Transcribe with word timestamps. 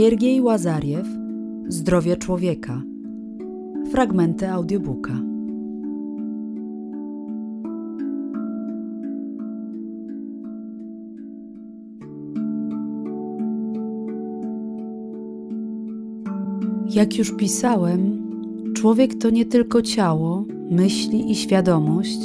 Siergiej 0.00 0.40
Łazariew 0.40 1.06
Zdrowie 1.68 2.16
człowieka. 2.16 2.82
Fragmenty 3.90 4.50
audiobooka. 4.50 5.12
Jak 16.94 17.18
już 17.18 17.36
pisałem, 17.36 18.30
człowiek 18.76 19.14
to 19.14 19.30
nie 19.30 19.44
tylko 19.44 19.82
ciało, 19.82 20.44
myśli 20.70 21.30
i 21.30 21.34
świadomość, 21.34 22.20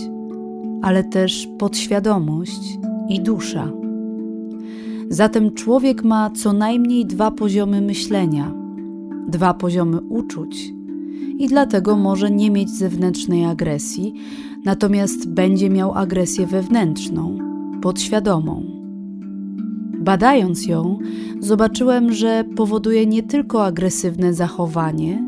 ale 0.81 1.03
też 1.03 1.47
podświadomość 1.59 2.77
i 3.09 3.21
dusza. 3.21 3.84
Zatem 5.09 5.53
człowiek 5.53 6.03
ma 6.03 6.29
co 6.29 6.53
najmniej 6.53 7.05
dwa 7.05 7.31
poziomy 7.31 7.81
myślenia, 7.81 8.53
dwa 9.27 9.53
poziomy 9.53 10.01
uczuć 10.01 10.73
i 11.37 11.47
dlatego 11.47 11.97
może 11.97 12.31
nie 12.31 12.51
mieć 12.51 12.69
zewnętrznej 12.69 13.45
agresji, 13.45 14.13
natomiast 14.65 15.29
będzie 15.29 15.69
miał 15.69 15.93
agresję 15.93 16.47
wewnętrzną, 16.47 17.37
podświadomą. 17.81 18.63
Badając 19.99 20.65
ją, 20.67 20.99
zobaczyłem, 21.39 22.13
że 22.13 22.43
powoduje 22.55 23.05
nie 23.05 23.23
tylko 23.23 23.65
agresywne 23.65 24.33
zachowanie, 24.33 25.23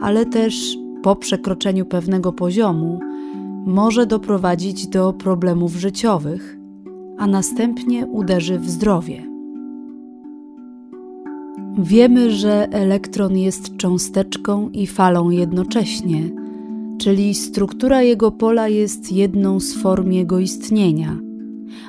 ale 0.00 0.26
też 0.26 0.78
po 1.02 1.16
przekroczeniu 1.16 1.86
pewnego 1.86 2.32
poziomu 2.32 3.00
może 3.66 4.06
doprowadzić 4.06 4.86
do 4.86 5.12
problemów 5.12 5.76
życiowych, 5.76 6.57
a 7.18 7.26
następnie 7.26 8.06
uderzy 8.06 8.58
w 8.58 8.70
zdrowie. 8.70 9.22
Wiemy, 11.78 12.30
że 12.30 12.68
elektron 12.70 13.36
jest 13.36 13.76
cząsteczką 13.76 14.70
i 14.70 14.86
falą 14.86 15.30
jednocześnie, 15.30 16.30
czyli 16.98 17.34
struktura 17.34 18.02
jego 18.02 18.30
pola 18.30 18.68
jest 18.68 19.12
jedną 19.12 19.60
z 19.60 19.74
form 19.74 20.12
jego 20.12 20.38
istnienia, 20.38 21.18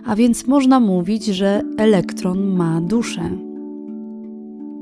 a 0.06 0.16
więc 0.16 0.48
można 0.48 0.80
mówić, 0.80 1.26
że 1.26 1.62
elektron 1.78 2.56
ma 2.56 2.82
duszę. 2.82 3.30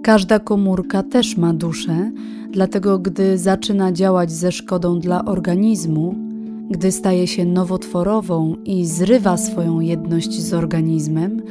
Każda 0.03 0.39
komórka 0.39 1.03
też 1.03 1.37
ma 1.37 1.53
duszę, 1.53 2.11
dlatego 2.51 2.99
gdy 2.99 3.37
zaczyna 3.37 3.91
działać 3.91 4.31
ze 4.31 4.51
szkodą 4.51 4.99
dla 4.99 5.25
organizmu, 5.25 6.26
gdy 6.69 6.91
staje 6.91 7.27
się 7.27 7.45
nowotworową 7.45 8.55
i 8.65 8.85
zrywa 8.85 9.37
swoją 9.37 9.79
jedność 9.79 10.41
z 10.41 10.53
organizmem, 10.53 11.41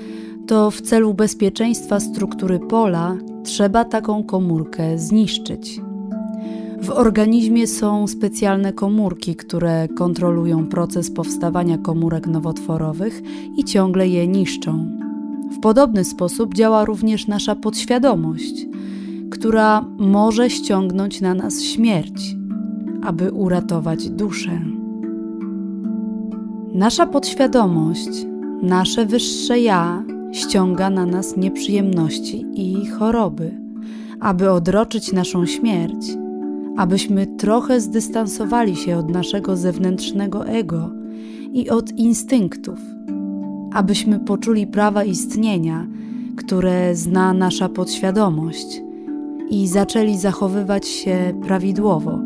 to 0.47 0.71
w 0.71 0.81
celu 0.81 1.15
bezpieczeństwa 1.15 2.01
struktury 2.01 2.59
pola 2.59 3.17
trzeba 3.45 3.85
taką 3.85 4.25
komórkę 4.25 4.99
zniszczyć. 4.99 5.81
W 6.83 6.91
organizmie 6.91 7.67
są 7.67 8.07
specjalne 8.07 8.73
komórki, 8.73 9.37
które 9.37 9.89
kontrolują 9.89 10.67
proces 10.67 11.11
powstawania 11.11 11.79
komórek 11.79 12.27
nowotworowych 12.27 13.23
i 13.57 13.65
ciągle 13.65 14.09
je 14.09 14.29
niszczą. 14.29 14.91
W 15.57 15.61
podobny 15.61 16.05
sposób 16.05 16.55
działa 16.55 16.85
również 16.85 17.27
nasza 17.27 17.55
podświadomość, 17.55 18.67
która 19.31 19.85
może 19.99 20.51
ściągnąć 20.51 21.21
na 21.21 21.35
nas 21.35 21.63
śmierć, 21.63 22.37
aby 23.03 23.33
uratować 23.33 24.11
duszę. 24.11 24.76
Nasza 26.77 27.07
podświadomość, 27.07 28.27
nasze 28.63 29.07
wyższe 29.07 29.61
ja 29.61 30.05
ściąga 30.33 30.91
na 30.91 31.07
nas 31.07 31.37
nieprzyjemności 31.37 32.45
i 32.55 32.87
choroby, 32.87 33.61
aby 34.21 34.51
odroczyć 34.51 35.13
naszą 35.13 35.47
śmierć, 35.47 36.07
abyśmy 36.77 37.27
trochę 37.27 37.81
zdystansowali 37.81 38.77
się 38.77 38.97
od 38.97 39.11
naszego 39.11 39.57
zewnętrznego 39.57 40.47
ego 40.47 40.91
i 41.53 41.71
od 41.71 41.93
instynktów, 41.93 42.79
abyśmy 43.73 44.21
poczuli 44.21 44.67
prawa 44.67 45.05
istnienia, 45.05 45.87
które 46.37 46.95
zna 46.95 47.35
nasza 47.35 47.69
podświadomość 47.69 48.83
i 49.51 49.69
zaczęli 49.69 50.19
zachowywać 50.19 50.89
się 50.89 51.41
prawidłowo 51.47 52.26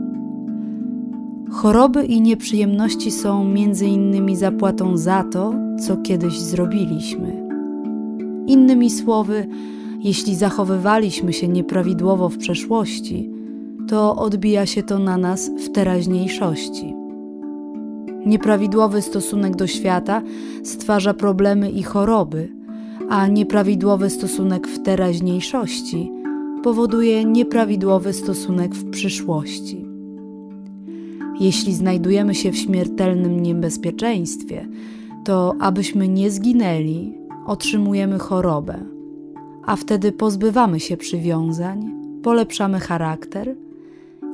Choroby 1.51 2.05
i 2.05 2.21
nieprzyjemności 2.21 3.11
są 3.11 3.45
między 3.45 3.87
innymi 3.87 4.37
zapłatą 4.37 4.97
za 4.97 5.25
to, 5.25 5.55
co 5.87 5.97
kiedyś 5.97 6.41
zrobiliśmy. 6.41 7.47
Innymi 8.47 8.91
słowy, 8.91 9.47
jeśli 9.99 10.37
zachowywaliśmy 10.37 11.33
się 11.33 11.49
nieprawidłowo 11.49 12.29
w 12.29 12.39
przeszłości, 12.39 13.31
to 13.89 14.17
odbija 14.17 14.67
się 14.67 14.83
to 14.83 14.99
na 14.99 15.17
nas 15.17 15.51
w 15.67 15.73
teraźniejszości. 15.73 16.95
Nieprawidłowy 18.27 19.03
stosunek 19.03 19.57
do 19.57 19.67
świata 19.67 20.23
stwarza 20.65 21.15
problemy 21.15 21.71
i 21.71 21.83
choroby, 21.83 22.49
a 23.09 23.27
nieprawidłowy 23.27 24.11
stosunek 24.11 24.69
w 24.69 24.83
teraźniejszości 24.83 26.13
powoduje 26.63 27.25
nieprawidłowy 27.25 28.13
stosunek 28.13 28.75
w 28.75 28.91
przyszłości. 28.91 29.90
Jeśli 31.41 31.75
znajdujemy 31.75 32.35
się 32.35 32.53
w 32.53 32.57
śmiertelnym 32.57 33.43
niebezpieczeństwie, 33.43 34.69
to 35.25 35.55
abyśmy 35.61 36.09
nie 36.09 36.31
zginęli, 36.31 37.15
otrzymujemy 37.47 38.19
chorobę, 38.19 38.79
a 39.65 39.77
wtedy 39.77 40.13
pozbywamy 40.13 40.81
się 40.81 40.97
przywiązań, 40.97 41.91
polepszamy 42.23 42.81
charakter 42.81 43.57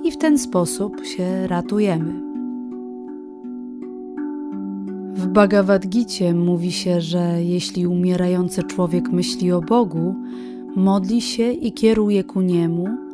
i 0.05 0.13
w 0.13 0.17
ten 0.17 0.39
sposób 0.39 1.05
się 1.05 1.47
ratujemy. 1.47 2.13
W 5.15 5.27
Bhagavad 5.27 5.87
Gita 5.87 6.35
mówi 6.35 6.73
się, 6.73 7.01
że 7.01 7.45
jeśli 7.45 7.87
umierający 7.87 8.63
człowiek 8.63 9.09
myśli 9.13 9.53
o 9.53 9.61
Bogu, 9.61 10.15
modli 10.77 11.21
się 11.21 11.53
i 11.53 11.73
kieruje 11.73 12.25
ku 12.25 12.41
Niemu, 12.41 13.06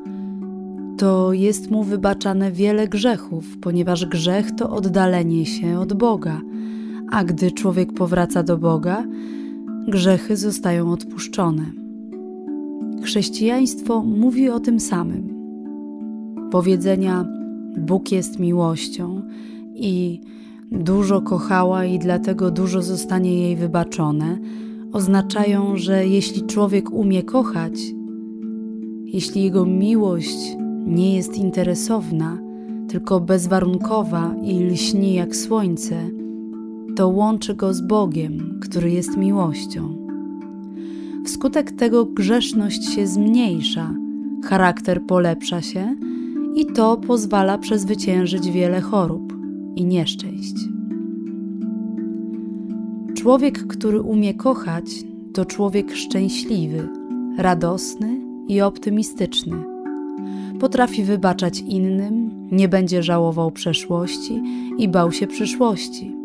to 0.99 1.33
jest 1.33 1.71
mu 1.71 1.85
wybaczane 1.85 2.53
wiele 2.53 2.89
grzechów, 2.89 3.59
ponieważ 3.61 4.07
grzech 4.07 4.53
to 4.53 4.71
oddalenie 4.71 5.47
się 5.47 5.79
od 5.79 5.93
Boga, 5.93 6.41
a 7.11 7.25
gdy 7.25 7.53
człowiek 7.53 7.93
powraca 7.93 8.43
do 8.43 8.59
Boga, 8.59 9.05
grzechy 9.89 10.37
zostają 10.37 10.93
odpuszczone. 10.93 11.65
Chrześcijaństwo 13.03 14.03
mówi 14.03 14.49
o 14.49 14.61
tym 14.61 14.81
samym. 14.81 15.29
Powiedzenia 16.51 17.25
Bóg 17.79 18.13
jest 18.13 18.39
miłością 18.39 19.23
i 19.75 20.21
dużo 20.71 21.21
kochała 21.21 21.85
i 21.85 21.99
dlatego 21.99 22.51
dużo 22.51 22.83
zostanie 22.83 23.43
jej 23.43 23.57
wybaczone, 23.57 24.39
oznaczają, 24.93 25.77
że 25.77 26.07
jeśli 26.07 26.43
człowiek 26.43 26.93
umie 26.93 27.23
kochać, 27.23 27.73
jeśli 29.05 29.43
jego 29.43 29.67
miłość 29.67 30.62
nie 30.87 31.17
jest 31.17 31.39
interesowna, 31.39 32.39
tylko 32.89 33.21
bezwarunkowa 33.21 34.35
i 34.43 34.65
lśni 34.65 35.15
jak 35.15 35.37
słońce, 35.37 36.11
to 36.97 37.09
łączy 37.09 37.55
go 37.55 37.75
z 37.75 37.81
Bogiem, 37.81 38.59
który 38.63 38.91
jest 38.91 39.17
miłością. 39.17 39.97
Wskutek 41.25 41.73
tego 41.73 42.05
grzeszność 42.05 42.95
się 42.95 43.07
zmniejsza, 43.07 43.95
charakter 44.45 45.03
polepsza 45.03 45.63
się 45.63 45.97
i 46.55 46.67
to 46.67 46.97
pozwala 46.97 47.59
przezwyciężyć 47.59 48.51
wiele 48.51 48.81
chorób 48.81 49.37
i 49.77 49.85
nieszczęść. 49.85 50.55
Człowiek, 53.15 53.67
który 53.67 54.01
umie 54.01 54.35
kochać, 54.35 54.85
to 55.33 55.45
człowiek 55.45 55.93
szczęśliwy, 55.95 56.89
radosny 57.39 58.21
i 58.49 58.61
optymistyczny 58.61 59.72
potrafi 60.63 61.05
wybaczać 61.05 61.61
innym, 61.61 62.31
nie 62.53 62.69
będzie 62.69 63.03
żałował 63.03 63.51
przeszłości 63.51 64.43
i 64.79 64.89
bał 64.89 65.13
się 65.13 65.27
przyszłości. 65.27 66.17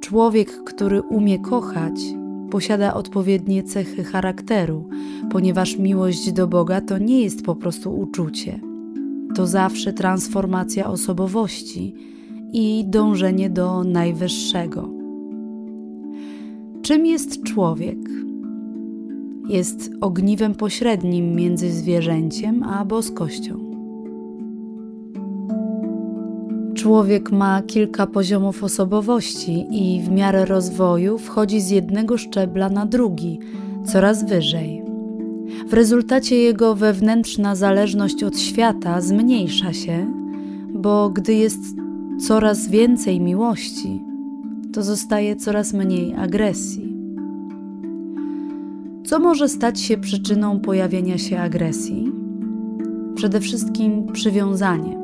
Człowiek, 0.00 0.64
który 0.64 1.02
umie 1.02 1.38
kochać, 1.38 2.00
posiada 2.50 2.94
odpowiednie 2.94 3.62
cechy 3.62 4.04
charakteru, 4.04 4.88
ponieważ 5.30 5.78
miłość 5.78 6.32
do 6.32 6.46
Boga 6.46 6.80
to 6.80 6.98
nie 6.98 7.22
jest 7.22 7.44
po 7.44 7.56
prostu 7.56 7.98
uczucie. 7.98 8.60
To 9.34 9.46
zawsze 9.46 9.92
transformacja 9.92 10.86
osobowości 10.86 11.94
i 12.52 12.84
dążenie 12.86 13.50
do 13.50 13.84
najwyższego. 13.84 14.88
Czym 16.82 17.06
jest 17.06 17.42
człowiek? 17.42 17.98
Jest 19.48 19.90
ogniwem 20.00 20.54
pośrednim 20.54 21.34
między 21.34 21.72
zwierzęciem 21.72 22.62
a 22.62 22.84
boskością. 22.84 23.72
Człowiek 26.74 27.32
ma 27.32 27.62
kilka 27.62 28.06
poziomów 28.06 28.64
osobowości 28.64 29.66
i 29.70 30.02
w 30.02 30.10
miarę 30.10 30.44
rozwoju 30.44 31.18
wchodzi 31.18 31.60
z 31.60 31.70
jednego 31.70 32.18
szczebla 32.18 32.68
na 32.68 32.86
drugi, 32.86 33.38
coraz 33.84 34.28
wyżej. 34.28 34.82
W 35.68 35.72
rezultacie 35.72 36.36
jego 36.36 36.74
wewnętrzna 36.74 37.56
zależność 37.56 38.24
od 38.24 38.38
świata 38.38 39.00
zmniejsza 39.00 39.72
się, 39.72 40.06
bo 40.74 41.10
gdy 41.10 41.34
jest 41.34 41.60
coraz 42.26 42.68
więcej 42.68 43.20
miłości, 43.20 44.04
to 44.72 44.82
zostaje 44.82 45.36
coraz 45.36 45.72
mniej 45.72 46.14
agresji. 46.14 46.91
Co 49.04 49.18
może 49.18 49.48
stać 49.48 49.80
się 49.80 49.98
przyczyną 49.98 50.60
pojawienia 50.60 51.18
się 51.18 51.38
agresji? 51.40 52.12
Przede 53.14 53.40
wszystkim 53.40 54.06
przywiązanie. 54.12 54.98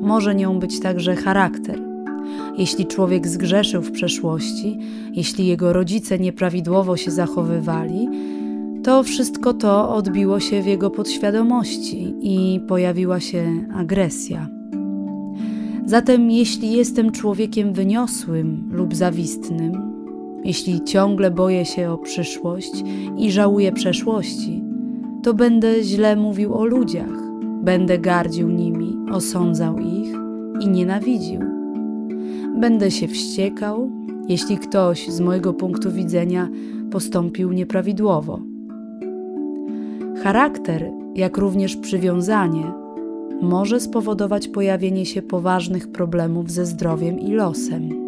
Może 0.00 0.34
nią 0.34 0.58
być 0.58 0.80
także 0.80 1.16
charakter. 1.16 1.80
Jeśli 2.58 2.86
człowiek 2.86 3.28
zgrzeszył 3.28 3.82
w 3.82 3.92
przeszłości, 3.92 4.78
jeśli 5.12 5.46
jego 5.46 5.72
rodzice 5.72 6.18
nieprawidłowo 6.18 6.96
się 6.96 7.10
zachowywali, 7.10 8.08
to 8.84 9.02
wszystko 9.02 9.54
to 9.54 9.94
odbiło 9.94 10.40
się 10.40 10.62
w 10.62 10.66
jego 10.66 10.90
podświadomości 10.90 12.14
i 12.20 12.60
pojawiła 12.60 13.20
się 13.20 13.66
agresja. 13.74 14.48
Zatem, 15.86 16.30
jeśli 16.30 16.72
jestem 16.72 17.12
człowiekiem 17.12 17.72
wyniosłym 17.72 18.68
lub 18.72 18.94
zawistnym, 18.94 19.89
jeśli 20.50 20.84
ciągle 20.84 21.30
boję 21.30 21.64
się 21.64 21.90
o 21.90 21.98
przyszłość 21.98 22.84
i 23.16 23.32
żałuję 23.32 23.72
przeszłości, 23.72 24.64
to 25.22 25.34
będę 25.34 25.82
źle 25.82 26.16
mówił 26.16 26.54
o 26.54 26.64
ludziach, 26.64 27.18
będę 27.62 27.98
gardził 27.98 28.50
nimi, 28.50 28.96
osądzał 29.12 29.78
ich 29.78 30.14
i 30.60 30.68
nienawidził. 30.68 31.40
Będę 32.60 32.90
się 32.90 33.08
wściekał, 33.08 33.90
jeśli 34.28 34.58
ktoś 34.58 35.08
z 35.08 35.20
mojego 35.20 35.54
punktu 35.54 35.92
widzenia 35.92 36.48
postąpił 36.90 37.52
nieprawidłowo. 37.52 38.40
Charakter, 40.22 40.90
jak 41.14 41.36
również 41.36 41.76
przywiązanie, 41.76 42.72
może 43.42 43.80
spowodować 43.80 44.48
pojawienie 44.48 45.06
się 45.06 45.22
poważnych 45.22 45.92
problemów 45.92 46.50
ze 46.50 46.66
zdrowiem 46.66 47.20
i 47.20 47.32
losem. 47.32 47.99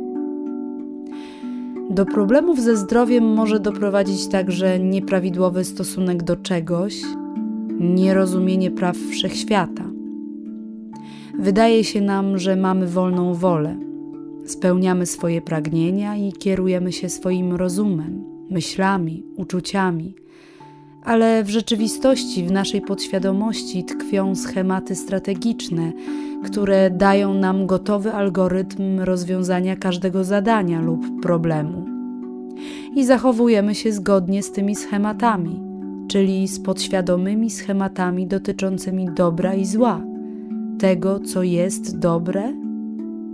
Do 1.92 2.06
problemów 2.06 2.60
ze 2.60 2.76
zdrowiem 2.76 3.24
może 3.24 3.60
doprowadzić 3.60 4.28
także 4.28 4.78
nieprawidłowy 4.78 5.64
stosunek 5.64 6.22
do 6.22 6.36
czegoś, 6.36 7.02
nierozumienie 7.80 8.70
praw 8.70 8.96
wszechświata. 8.96 9.84
Wydaje 11.38 11.84
się 11.84 12.00
nam, 12.00 12.38
że 12.38 12.56
mamy 12.56 12.86
wolną 12.86 13.34
wolę, 13.34 13.76
spełniamy 14.46 15.06
swoje 15.06 15.42
pragnienia 15.42 16.16
i 16.16 16.32
kierujemy 16.32 16.92
się 16.92 17.08
swoim 17.08 17.52
rozumem, 17.52 18.24
myślami, 18.50 19.24
uczuciami 19.36 20.14
ale 21.04 21.44
w 21.44 21.50
rzeczywistości, 21.50 22.44
w 22.46 22.52
naszej 22.52 22.80
podświadomości 22.80 23.84
tkwią 23.84 24.34
schematy 24.34 24.94
strategiczne, 24.94 25.92
które 26.44 26.90
dają 26.90 27.34
nam 27.34 27.66
gotowy 27.66 28.12
algorytm 28.12 29.00
rozwiązania 29.00 29.76
każdego 29.76 30.24
zadania 30.24 30.80
lub 30.80 31.22
problemu. 31.22 31.86
I 32.96 33.04
zachowujemy 33.04 33.74
się 33.74 33.92
zgodnie 33.92 34.42
z 34.42 34.52
tymi 34.52 34.76
schematami, 34.76 35.60
czyli 36.08 36.48
z 36.48 36.60
podświadomymi 36.60 37.50
schematami 37.50 38.26
dotyczącymi 38.26 39.08
dobra 39.16 39.54
i 39.54 39.64
zła, 39.64 40.00
tego, 40.78 41.20
co 41.20 41.42
jest 41.42 41.98
dobre 41.98 42.52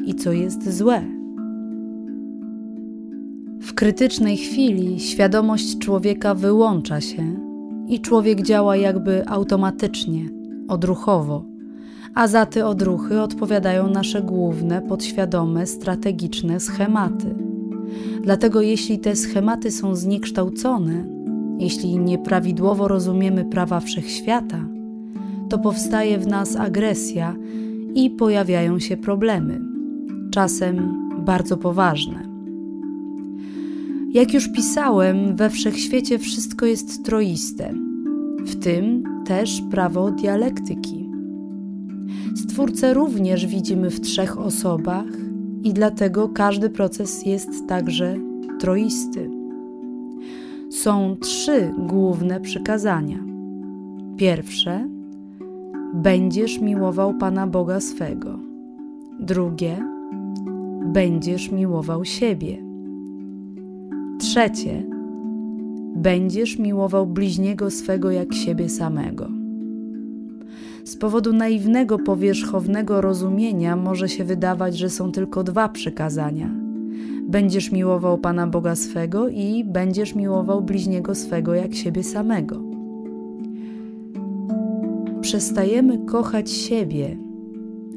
i 0.07 0.15
co 0.15 0.33
jest 0.33 0.77
złe. 0.77 1.03
W 3.61 3.75
krytycznej 3.75 4.37
chwili 4.37 5.01
świadomość 5.01 5.79
człowieka 5.79 6.35
wyłącza 6.35 7.01
się 7.01 7.48
i 7.89 8.01
człowiek 8.01 8.43
działa 8.43 8.77
jakby 8.77 9.29
automatycznie, 9.29 10.29
odruchowo, 10.69 11.45
a 12.15 12.29
za 12.29 12.47
te 12.47 12.67
odruchy 12.67 13.21
odpowiadają 13.21 13.91
nasze 13.91 14.23
główne, 14.23 14.83
podświadome, 14.83 15.67
strategiczne 15.67 16.61
schematy. 16.61 17.35
Dlatego, 18.23 18.61
jeśli 18.61 18.99
te 18.99 19.17
schematy 19.17 19.71
są 19.71 19.95
zniekształcone, 19.95 21.05
jeśli 21.59 21.99
nieprawidłowo 21.99 22.89
rozumiemy 22.89 23.45
prawa 23.45 23.81
wszechświata, 23.81 24.61
to 25.49 25.59
powstaje 25.59 26.19
w 26.19 26.27
nas 26.27 26.57
agresja 26.57 27.37
i 27.95 28.11
pojawiają 28.11 28.79
się 28.79 28.97
problemy, 28.97 29.61
czasem 30.31 30.95
bardzo 31.25 31.57
poważne. 31.57 32.28
Jak 34.13 34.35
już 34.35 34.49
pisałem, 34.53 35.37
we 35.37 35.51
wszechświecie 35.51 36.19
wszystko 36.19 36.67
jest 36.67 37.05
troiste, 37.05 37.75
w 38.41 38.57
tym 38.57 39.03
też 39.27 39.63
prawo 39.71 40.11
dialektyki. 40.11 41.11
Stwórcę 42.37 42.95
również 42.95 43.47
widzimy 43.47 43.91
w 43.91 44.01
trzech 44.01 44.39
osobach 44.39 45.07
i 45.63 45.73
dlatego 45.73 46.29
każdy 46.29 46.71
proces 46.71 47.27
jest 47.27 47.67
także 47.67 48.17
troisty. 48.61 49.31
Są 50.71 51.17
trzy 51.21 51.75
główne 51.79 52.41
przykazania. 52.41 53.25
Pierwsze: 54.17 54.89
będziesz 55.95 56.61
miłował 56.61 57.15
Pana 57.15 57.47
Boga 57.47 57.81
swego. 57.81 58.39
Drugie: 59.21 59.85
będziesz 60.87 61.51
miłował 61.53 62.05
siebie. 62.05 62.68
Trzecie, 64.19 64.87
będziesz 65.97 66.59
miłował 66.59 67.07
bliźniego 67.07 67.71
swego 67.71 68.11
jak 68.11 68.35
siebie 68.35 68.69
samego. 68.69 69.29
Z 70.85 70.97
powodu 70.97 71.33
naiwnego, 71.33 71.99
powierzchownego 71.99 73.01
rozumienia 73.01 73.77
może 73.77 74.09
się 74.09 74.25
wydawać, 74.25 74.79
że 74.79 74.91
są 74.91 75.13
tylko 75.13 75.45
dwa 75.45 75.69
przykazania. 75.69 76.51
Będziesz 77.29 77.73
miłował 77.73 78.19
Pana 78.19 78.47
Boga 78.47 78.77
swego 78.77 79.29
i 79.29 79.65
będziesz 79.65 80.15
miłował 80.15 80.63
bliźniego 80.63 81.15
swego 81.15 81.55
jak 81.55 81.75
siebie 81.75 82.05
samego. 82.05 82.63
Przestajemy 85.21 85.99
kochać 85.99 86.51
siebie 86.51 87.17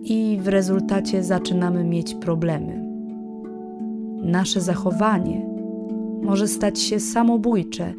i 0.03 0.39
w 0.41 0.47
rezultacie 0.47 1.23
zaczynamy 1.23 1.83
mieć 1.83 2.15
problemy. 2.15 2.85
Nasze 4.23 4.61
zachowanie 4.61 5.50
może 6.23 6.47
stać 6.47 6.79
się 6.79 6.99
samobójcze 6.99 7.93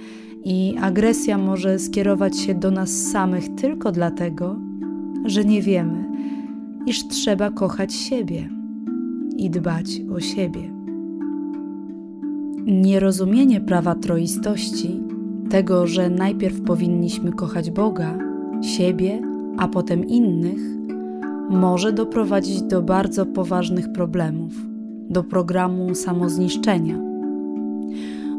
i 0.45 0.75
agresja 0.81 1.39
może 1.39 1.79
skierować 1.79 2.39
się 2.39 2.55
do 2.55 2.71
nas 2.71 2.91
samych 2.91 3.55
tylko 3.55 3.93
dlatego, 3.93 4.57
że 5.25 5.45
nie 5.45 5.63
wiemy, 5.63 6.05
iż 6.87 7.09
trzeba 7.09 7.51
kochać 7.51 7.95
siebie 7.95 8.49
i 9.37 9.51
dbać 9.51 10.03
o 10.17 10.21
siebie. 10.21 10.73
Nierozumienie 12.67 13.61
prawa 13.61 13.95
troistości, 13.95 15.01
tego, 15.51 15.87
że 15.87 16.11
najpierw 16.11 16.61
powinniśmy 16.61 17.33
kochać 17.33 17.71
Boga, 17.71 18.19
siebie, 18.63 19.23
a 19.59 19.69
potem 19.69 20.05
innych, 20.05 20.61
może 21.51 21.93
doprowadzić 21.93 22.63
do 22.63 22.83
bardzo 22.83 23.27
poważnych 23.27 23.93
problemów, 23.93 24.53
do 25.11 25.25
programu 25.25 25.95
samozniszczenia 25.95 27.12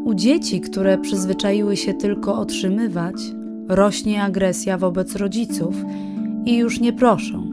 u 0.04 0.14
dzieci, 0.14 0.62
które 0.62 0.98
przyzwyczaiły 0.98 1.78
się 1.78 1.94
tylko 1.94 2.36
otrzymywać, 2.36 3.16
rośnie 3.68 4.24
agresja 4.24 4.78
wobec 4.78 5.16
rodziców 5.16 5.76
i 6.46 6.58
już 6.58 6.80
nie 6.80 6.94
proszą, 6.94 7.52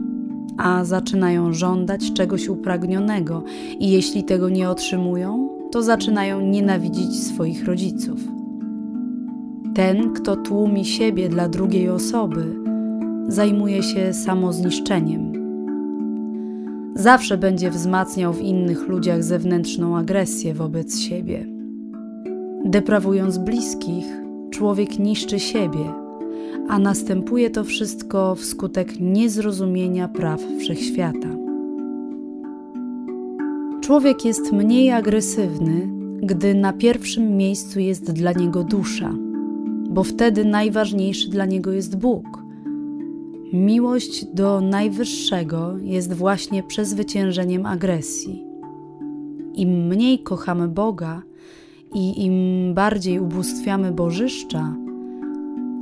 a 0.57 0.85
zaczynają 0.85 1.52
żądać 1.52 2.12
czegoś 2.12 2.49
upragnionego, 2.49 3.45
i 3.78 3.90
jeśli 3.90 4.25
tego 4.25 4.49
nie 4.49 4.71
otrzymują, 4.71 5.49
to 5.71 5.83
zaczynają 5.83 6.40
nienawidzić 6.40 7.23
swoich 7.23 7.64
rodziców. 7.64 8.21
Ten, 9.75 10.12
kto 10.12 10.37
tłumi 10.37 10.85
siebie 10.85 11.28
dla 11.28 11.49
drugiej 11.49 11.88
osoby, 11.88 12.57
zajmuje 13.28 13.83
się 13.83 14.12
samozniszczeniem. 14.12 15.33
Zawsze 16.95 17.38
będzie 17.38 17.71
wzmacniał 17.71 18.33
w 18.33 18.40
innych 18.40 18.88
ludziach 18.88 19.25
zewnętrzną 19.25 19.97
agresję 19.97 20.54
wobec 20.54 20.99
siebie. 20.99 21.50
Deprawując 22.64 23.38
bliskich, 23.38 24.04
człowiek 24.50 24.98
niszczy 24.98 25.40
siebie, 25.40 25.92
a 26.68 26.78
następuje 26.78 27.50
to 27.50 27.64
wszystko 27.64 28.34
wskutek 28.34 29.00
niezrozumienia 29.00 30.08
praw 30.08 30.40
wszechświata. 30.58 31.28
Człowiek 33.80 34.24
jest 34.24 34.52
mniej 34.52 34.90
agresywny, 34.90 35.88
gdy 36.22 36.54
na 36.54 36.72
pierwszym 36.72 37.36
miejscu 37.36 37.80
jest 37.80 38.12
dla 38.12 38.32
niego 38.32 38.64
dusza, 38.64 39.14
bo 39.90 40.04
wtedy 40.04 40.44
najważniejszy 40.44 41.30
dla 41.30 41.46
niego 41.46 41.72
jest 41.72 41.98
Bóg. 41.98 42.44
Miłość 43.52 44.24
do 44.24 44.60
Najwyższego 44.60 45.78
jest 45.78 46.12
właśnie 46.12 46.62
przezwyciężeniem 46.62 47.66
agresji. 47.66 48.44
Im 49.54 49.86
mniej 49.86 50.18
kochamy 50.18 50.68
Boga, 50.68 51.22
i 51.94 52.25
im 52.25 52.75
bardziej 52.75 53.20
ubóstwiamy 53.20 53.92
bożyszcza, 53.92 54.75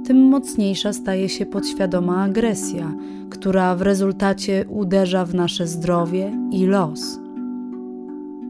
tym 0.09 0.23
mocniejsza 0.23 0.93
staje 0.93 1.29
się 1.29 1.47
podświadoma 1.47 2.23
agresja, 2.23 2.95
która 3.31 3.77
w 3.77 3.83
rezultacie 3.83 4.65
uderza 4.69 5.25
w 5.25 5.35
nasze 5.35 5.67
zdrowie 5.67 6.33
i 6.53 6.67
los. 6.67 7.21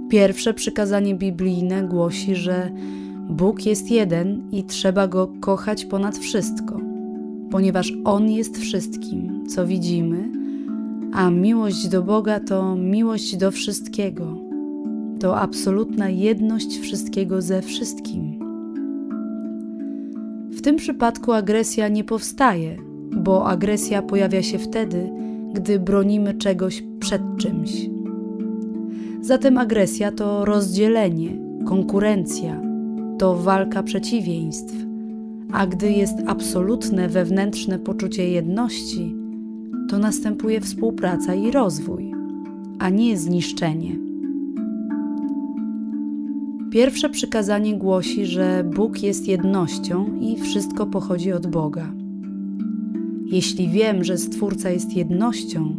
Pierwsze 0.08 0.54
przykazanie 0.54 1.14
biblijne 1.14 1.82
głosi, 1.82 2.34
że 2.34 2.70
Bóg 3.28 3.66
jest 3.66 3.90
jeden 3.90 4.42
i 4.52 4.64
trzeba 4.64 5.08
go 5.08 5.32
kochać 5.40 5.84
ponad 5.84 6.18
wszystko, 6.18 6.80
ponieważ 7.50 7.92
On 8.04 8.30
jest 8.30 8.58
wszystkim, 8.58 9.46
co 9.46 9.66
widzimy, 9.66 10.28
a 11.12 11.30
miłość 11.30 11.88
do 11.88 12.02
Boga 12.02 12.40
to 12.40 12.76
miłość 12.76 13.36
do 13.36 13.50
wszystkiego. 13.50 14.47
To 15.20 15.40
absolutna 15.40 16.08
jedność 16.08 16.78
wszystkiego 16.78 17.42
ze 17.42 17.62
wszystkim. 17.62 18.38
W 20.50 20.60
tym 20.60 20.76
przypadku 20.76 21.32
agresja 21.32 21.88
nie 21.88 22.04
powstaje, 22.04 22.76
bo 23.16 23.46
agresja 23.46 24.02
pojawia 24.02 24.42
się 24.42 24.58
wtedy, 24.58 25.10
gdy 25.54 25.78
bronimy 25.78 26.34
czegoś 26.34 26.84
przed 27.00 27.22
czymś. 27.38 27.70
Zatem 29.20 29.58
agresja 29.58 30.12
to 30.12 30.44
rozdzielenie, 30.44 31.38
konkurencja, 31.66 32.62
to 33.18 33.36
walka 33.36 33.82
przeciwieństw. 33.82 34.74
A 35.52 35.66
gdy 35.66 35.92
jest 35.92 36.16
absolutne 36.26 37.08
wewnętrzne 37.08 37.78
poczucie 37.78 38.30
jedności, 38.30 39.16
to 39.90 39.98
następuje 39.98 40.60
współpraca 40.60 41.34
i 41.34 41.50
rozwój, 41.50 42.12
a 42.78 42.88
nie 42.88 43.18
zniszczenie. 43.18 44.07
Pierwsze 46.70 47.08
przykazanie 47.08 47.76
głosi, 47.76 48.26
że 48.26 48.64
Bóg 48.76 49.02
jest 49.02 49.28
jednością 49.28 50.18
i 50.20 50.36
wszystko 50.36 50.86
pochodzi 50.86 51.32
od 51.32 51.46
Boga. 51.46 51.92
Jeśli 53.26 53.68
wiem, 53.68 54.04
że 54.04 54.18
Stwórca 54.18 54.70
jest 54.70 54.96
jednością, 54.96 55.76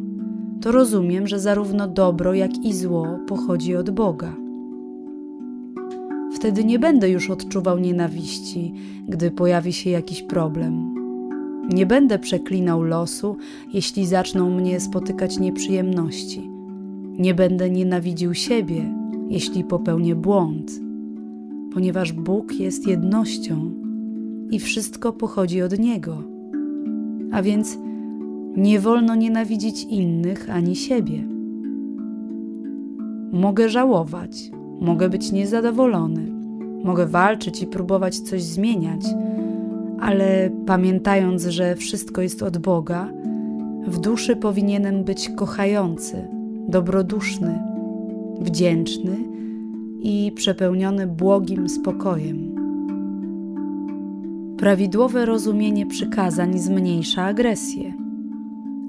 to 0.62 0.72
rozumiem, 0.72 1.27
że 1.27 1.39
zarówno 1.39 1.88
dobro, 1.88 2.34
jak 2.34 2.65
i 2.65 2.74
zło 2.74 3.19
pochodzi 3.27 3.75
od 3.75 3.89
Boga. 3.89 4.36
Wtedy 6.34 6.63
nie 6.63 6.79
będę 6.79 7.10
już 7.10 7.29
odczuwał 7.29 7.79
nienawiści, 7.79 8.74
gdy 9.08 9.31
pojawi 9.31 9.74
się 9.74 9.89
jakiś 9.89 10.24
problem. 10.24 10.96
Nie 11.74 11.86
będę 11.86 12.19
przeklinał 12.19 12.84
losu, 12.84 13.36
jeśli 13.74 14.05
zaczną 14.05 14.50
mnie 14.50 14.79
spotykać 14.79 15.39
nieprzyjemności. 15.39 16.50
Nie 17.17 17.34
będę 17.34 17.69
nienawidził 17.69 18.34
siebie, 18.34 18.98
jeśli 19.29 19.63
popełnię 19.63 20.15
błąd, 20.15 20.81
ponieważ 21.74 22.13
Bóg 22.13 22.59
jest 22.59 22.88
jednością 22.88 23.71
i 24.51 24.59
wszystko 24.59 25.13
pochodzi 25.13 25.62
od 25.62 25.79
Niego. 25.79 26.24
A 27.31 27.41
więc 27.41 27.77
nie 28.57 28.79
wolno 28.79 29.15
nienawidzić 29.15 29.83
innych 29.83 30.50
ani 30.50 30.75
siebie. 30.75 31.24
Mogę 33.31 33.69
żałować, 33.69 34.51
mogę 34.81 35.09
być 35.09 35.31
niezadowolony, 35.31 36.31
mogę 36.83 37.05
walczyć 37.05 37.62
i 37.62 37.67
próbować 37.67 38.19
coś 38.19 38.43
zmieniać, 38.43 39.01
ale 40.00 40.50
pamiętając, 40.65 41.45
że 41.45 41.75
wszystko 41.75 42.21
jest 42.21 42.43
od 42.43 42.57
Boga, 42.57 43.09
w 43.88 44.00
duszy 44.00 44.36
powinienem 44.36 45.03
być 45.03 45.29
kochający, 45.29 46.27
dobroduszny, 46.67 47.68
wdzięczny 48.41 49.17
i 50.00 50.31
przepełniony 50.36 51.08
błogim 51.08 51.69
spokojem. 51.69 52.55
Prawidłowe 54.58 55.25
rozumienie 55.25 55.86
przykazań 55.86 56.60
zmniejsza 56.60 57.24
agresję. 57.24 57.93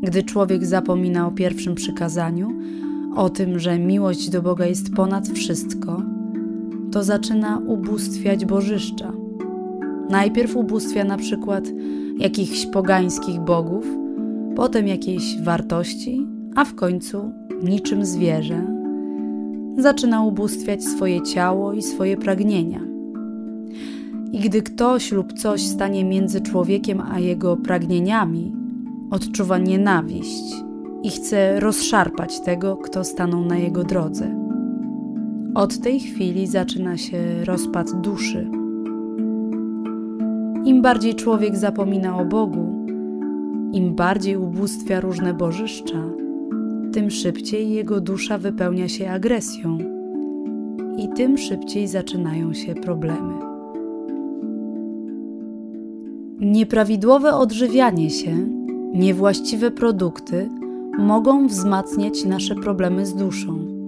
Gdy 0.03 0.23
człowiek 0.23 0.67
zapomina 0.67 1.27
o 1.27 1.31
pierwszym 1.31 1.75
przykazaniu, 1.75 2.53
o 3.17 3.31
tym, 3.31 3.59
że 3.59 3.79
miłość 3.79 4.31
do 4.31 4.43
Boga 4.43 4.67
jest 4.67 4.95
ponad 4.95 5.29
wszystko, 5.29 6.03
to 6.93 7.05
zaczyna 7.05 7.59
ubóstwiać 7.67 8.45
bożyszcza. 8.45 9.13
Najpierw 10.11 10.57
ubóstwia 10.57 11.05
na 11.05 11.17
przykład 11.17 11.65
jakichś 12.19 12.67
pogańskich 12.67 13.41
bogów, 13.41 13.87
potem 14.57 14.89
jakiejś 14.89 15.43
wartości, 15.43 16.27
a 16.57 16.65
w 16.65 16.75
końcu 16.75 17.33
niczym 17.63 18.05
zwierzę. 18.05 18.80
Zaczyna 19.81 20.25
ubóstwiać 20.25 20.85
swoje 20.85 21.23
ciało 21.23 21.73
i 21.73 21.83
swoje 21.83 22.17
pragnienia. 22.17 22.81
I 24.33 24.39
gdy 24.39 24.63
ktoś 24.63 25.13
lub 25.13 25.33
coś 25.33 25.63
stanie 25.63 26.05
między 26.05 26.41
człowiekiem 26.41 27.03
a 27.13 27.19
jego 27.19 27.57
pragnieniami, 27.57 28.53
odczuwa 29.11 29.59
nienawiść 29.59 30.55
i 31.03 31.11
chce 31.11 31.61
rozszarpać 31.61 32.41
tego, 32.41 32.77
kto 32.77 33.05
stanął 33.05 33.45
na 33.45 33.57
jego 33.57 33.85
drodze. 33.85 34.35
Od 35.55 35.79
tej 35.79 36.01
chwili 36.01 36.47
zaczyna 36.47 36.97
się 36.97 37.45
rozpad 37.45 38.01
duszy. 38.01 38.51
Im 40.65 40.83
bardziej 40.83 41.15
człowiek 41.15 41.57
zapomina 41.57 42.19
o 42.19 42.25
Bogu, 42.25 42.87
im 43.73 43.95
bardziej 43.95 44.37
ubóstwia 44.37 45.01
różne 45.01 45.35
bożyszcza, 45.35 46.20
tym 46.93 47.11
szybciej 47.11 47.71
jego 47.71 48.01
dusza 48.01 48.39
wypełnia 48.39 48.89
się 48.89 49.11
agresją 49.11 49.79
i 50.99 51.09
tym 51.09 51.39
szybciej 51.39 51.89
zaczynają 51.89 52.55
się 52.55 52.75
problemy. 52.75 53.35
Nieprawidłowe 56.41 57.35
odżywianie 57.35 58.11
się, 58.11 58.37
niewłaściwe 58.95 59.71
produkty 59.71 60.49
mogą 60.99 61.47
wzmacniać 61.47 62.25
nasze 62.25 62.55
problemy 62.55 63.07
z 63.07 63.15
duszą 63.15 63.81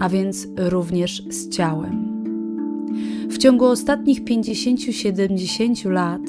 a 0.00 0.08
więc 0.08 0.48
również 0.56 1.22
z 1.30 1.48
ciałem. 1.48 2.10
W 3.28 3.38
ciągu 3.38 3.64
ostatnich 3.64 4.24
50-70 4.24 5.90
lat 5.90 6.20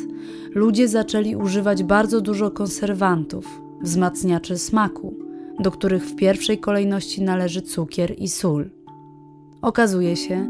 ludzie 0.55 0.87
zaczęli 0.87 1.35
używać 1.35 1.83
bardzo 1.83 2.21
dużo 2.21 2.51
konserwantów, 2.51 3.61
wzmacniaczy 3.81 4.57
smaku, 4.57 5.15
do 5.61 5.71
których 5.71 6.05
w 6.05 6.15
pierwszej 6.15 6.57
kolejności 6.57 7.21
należy 7.21 7.61
cukier 7.61 8.15
i 8.17 8.27
sól. 8.27 8.69
Okazuje 9.61 10.15
się, 10.15 10.47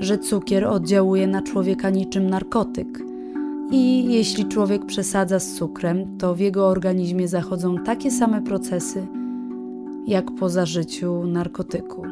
że 0.00 0.18
cukier 0.18 0.64
oddziałuje 0.64 1.26
na 1.26 1.42
człowieka 1.42 1.90
niczym 1.90 2.30
narkotyk. 2.30 3.02
I 3.70 4.12
jeśli 4.12 4.44
człowiek 4.44 4.86
przesadza 4.86 5.38
z 5.40 5.54
cukrem, 5.54 6.18
to 6.18 6.34
w 6.34 6.40
jego 6.40 6.68
organizmie 6.68 7.28
zachodzą 7.28 7.78
takie 7.78 8.10
same 8.10 8.42
procesy 8.42 9.06
jak 10.06 10.30
po 10.34 10.48
zażyciu 10.48 11.26
narkotyku. 11.26 12.02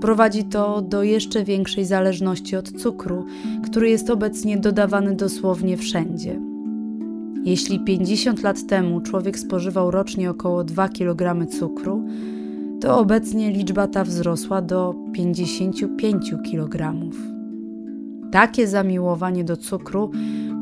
Prowadzi 0.00 0.44
to 0.44 0.82
do 0.82 1.02
jeszcze 1.02 1.44
większej 1.44 1.84
zależności 1.84 2.56
od 2.56 2.82
cukru, 2.82 3.24
który 3.64 3.90
jest 3.90 4.10
obecnie 4.10 4.58
dodawany 4.58 5.16
dosłownie 5.16 5.76
wszędzie. 5.76 6.40
Jeśli 7.46 7.80
50 7.80 8.42
lat 8.42 8.66
temu 8.66 9.00
człowiek 9.00 9.38
spożywał 9.38 9.90
rocznie 9.90 10.30
około 10.30 10.64
2 10.64 10.88
kg 10.88 11.46
cukru, 11.46 12.04
to 12.80 12.98
obecnie 12.98 13.50
liczba 13.50 13.86
ta 13.86 14.04
wzrosła 14.04 14.62
do 14.62 14.94
55 15.12 16.34
kg. 16.50 16.94
Takie 18.30 18.68
zamiłowanie 18.68 19.44
do 19.44 19.56
cukru 19.56 20.10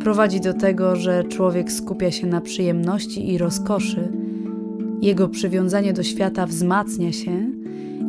prowadzi 0.00 0.40
do 0.40 0.54
tego, 0.54 0.96
że 0.96 1.24
człowiek 1.24 1.72
skupia 1.72 2.10
się 2.10 2.26
na 2.26 2.40
przyjemności 2.40 3.32
i 3.32 3.38
rozkoszy, 3.38 4.12
jego 5.00 5.28
przywiązanie 5.28 5.92
do 5.92 6.02
świata 6.02 6.46
wzmacnia 6.46 7.12
się 7.12 7.50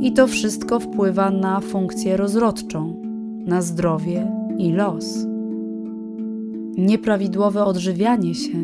i 0.01 0.13
to 0.13 0.27
wszystko 0.27 0.79
wpływa 0.79 1.32
na 1.32 1.60
funkcję 1.60 2.17
rozrodczą, 2.17 3.01
na 3.46 3.62
zdrowie 3.62 4.32
i 4.58 4.72
los. 4.72 5.35
Nieprawidłowe 6.77 7.65
odżywianie 7.65 8.36
się 8.36 8.58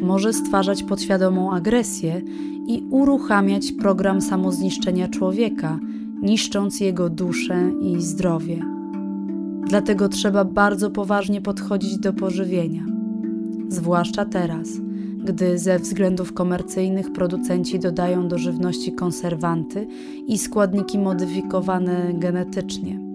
może 0.00 0.32
stwarzać 0.32 0.82
podświadomą 0.82 1.52
agresję 1.52 2.22
i 2.66 2.82
uruchamiać 2.90 3.72
program 3.72 4.20
samozniszczenia 4.20 5.08
człowieka, 5.08 5.78
niszcząc 6.22 6.80
jego 6.80 7.10
duszę 7.10 7.70
i 7.80 8.00
zdrowie. 8.00 8.62
Dlatego 9.68 10.08
trzeba 10.08 10.44
bardzo 10.44 10.90
poważnie 10.90 11.40
podchodzić 11.40 11.98
do 11.98 12.12
pożywienia, 12.12 12.84
zwłaszcza 13.68 14.24
teraz– 14.24 14.68
gdy 15.26 15.58
ze 15.58 15.78
względów 15.78 16.32
komercyjnych 16.32 17.12
producenci 17.12 17.78
dodają 17.78 18.28
do 18.28 18.38
żywności 18.38 18.92
konserwanty 18.92 19.86
i 20.26 20.38
składniki 20.38 20.98
modyfikowane 20.98 22.14
genetycznie. 22.14 23.05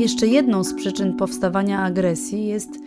Jeszcze 0.00 0.26
jedną 0.26 0.64
z 0.64 0.74
przyczyn 0.74 1.12
powstawania 1.12 1.82
agresji 1.82 2.46
jest 2.46 2.78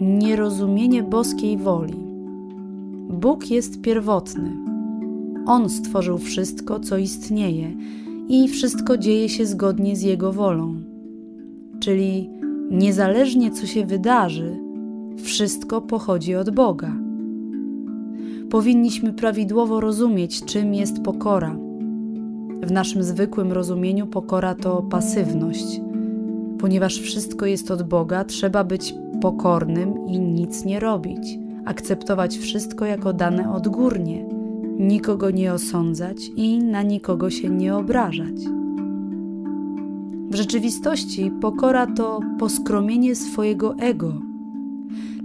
nierozumienie 0.00 1.02
boskiej 1.02 1.58
woli. 1.58 1.96
Bóg 3.10 3.50
jest 3.50 3.80
pierwotny. 3.80 4.50
On 5.46 5.68
stworzył 5.68 6.18
wszystko, 6.18 6.80
co 6.80 6.98
istnieje, 6.98 7.72
i 8.28 8.48
wszystko 8.48 8.98
dzieje 8.98 9.28
się 9.28 9.46
zgodnie 9.46 9.96
z 9.96 10.02
Jego 10.02 10.32
wolą. 10.32 10.74
Czyli 11.80 12.30
niezależnie 12.70 13.50
co 13.50 13.66
się 13.66 13.86
wydarzy, 13.86 14.56
wszystko 15.16 15.80
pochodzi 15.80 16.34
od 16.34 16.50
Boga. 16.50 16.92
Powinniśmy 18.50 19.12
prawidłowo 19.12 19.80
rozumieć, 19.80 20.44
czym 20.44 20.74
jest 20.74 21.02
pokora. 21.02 21.56
W 22.62 22.70
naszym 22.70 23.02
zwykłym 23.02 23.52
rozumieniu 23.52 24.06
pokora 24.06 24.54
to 24.54 24.82
pasywność. 24.82 25.83
Ponieważ 26.64 27.00
wszystko 27.00 27.46
jest 27.46 27.70
od 27.70 27.82
Boga, 27.82 28.24
trzeba 28.24 28.64
być 28.64 28.94
pokornym 29.20 30.06
i 30.06 30.18
nic 30.18 30.64
nie 30.64 30.80
robić, 30.80 31.38
akceptować 31.64 32.38
wszystko 32.38 32.84
jako 32.84 33.12
dane 33.12 33.52
odgórnie, 33.52 34.24
nikogo 34.78 35.30
nie 35.30 35.52
osądzać 35.52 36.16
i 36.36 36.58
na 36.58 36.82
nikogo 36.82 37.30
się 37.30 37.50
nie 37.50 37.76
obrażać. 37.76 38.34
W 40.30 40.34
rzeczywistości 40.34 41.30
pokora 41.40 41.86
to 41.86 42.20
poskromienie 42.38 43.14
swojego 43.14 43.74
ego, 43.74 44.20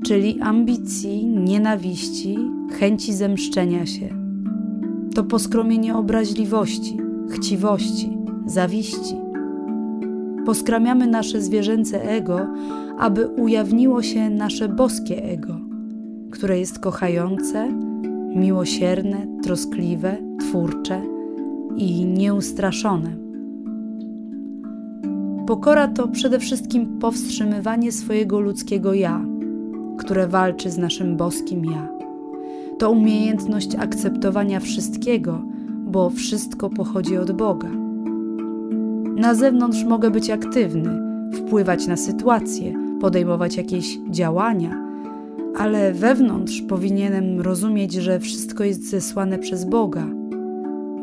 czyli 0.04 0.42
ambicji, 0.42 1.26
nienawiści, 1.26 2.38
chęci 2.80 3.14
zemszczenia 3.14 3.86
się. 3.86 4.10
To 5.16 5.24
poskromienie 5.24 5.96
obraźliwości, 5.96 6.98
chciwości, 7.30 8.18
zawiści. 8.46 9.29
Poskramiamy 10.50 11.08
nasze 11.08 11.42
zwierzęce 11.42 12.04
ego, 12.04 12.48
aby 13.00 13.28
ujawniło 13.28 14.02
się 14.02 14.30
nasze 14.30 14.70
boskie 14.70 15.24
ego, 15.24 15.60
które 16.32 16.60
jest 16.60 16.80
kochające, 16.80 17.72
miłosierne, 18.36 19.28
troskliwe, 19.44 20.18
twórcze 20.40 21.02
i 21.76 22.06
nieustraszone. 22.06 23.18
Pokora 25.48 25.88
to 25.88 26.08
przede 26.08 26.40
wszystkim 26.40 27.00
powstrzymywanie 27.00 27.92
swojego 27.92 28.40
ludzkiego 28.40 28.94
ja, 28.94 29.26
które 29.98 30.28
walczy 30.28 30.70
z 30.70 30.78
naszym 30.78 31.18
boskim 31.18 31.66
ja. 31.66 31.88
To 32.80 32.92
umiejętność 32.92 33.76
akceptowania 33.76 34.60
wszystkiego, 34.60 35.42
bo 35.86 36.10
wszystko 36.10 36.70
pochodzi 36.70 37.18
od 37.18 37.32
Boga. 37.32 37.89
Na 39.20 39.36
zewnątrz 39.36 39.84
mogę 39.84 40.12
być 40.12 40.30
aktywny, 40.30 40.90
wpływać 41.34 41.88
na 41.88 41.98
sytuację, 41.98 42.74
podejmować 43.02 43.58
jakieś 43.58 43.98
działania, 44.10 44.84
ale 45.58 45.94
wewnątrz 45.94 46.62
powinienem 46.62 47.42
rozumieć, 47.42 47.94
że 47.94 48.20
wszystko 48.20 48.64
jest 48.64 48.90
zesłane 48.90 49.40
przez 49.40 49.66
Boga, 49.66 50.08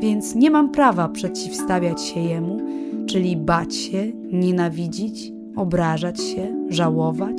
więc 0.00 0.34
nie 0.34 0.50
mam 0.50 0.70
prawa 0.70 1.08
przeciwstawiać 1.08 2.02
się 2.02 2.20
Jemu 2.20 2.60
czyli 3.06 3.36
bać 3.36 3.74
się, 3.74 4.12
nienawidzić, 4.32 5.32
obrażać 5.56 6.20
się, 6.20 6.66
żałować, 6.68 7.36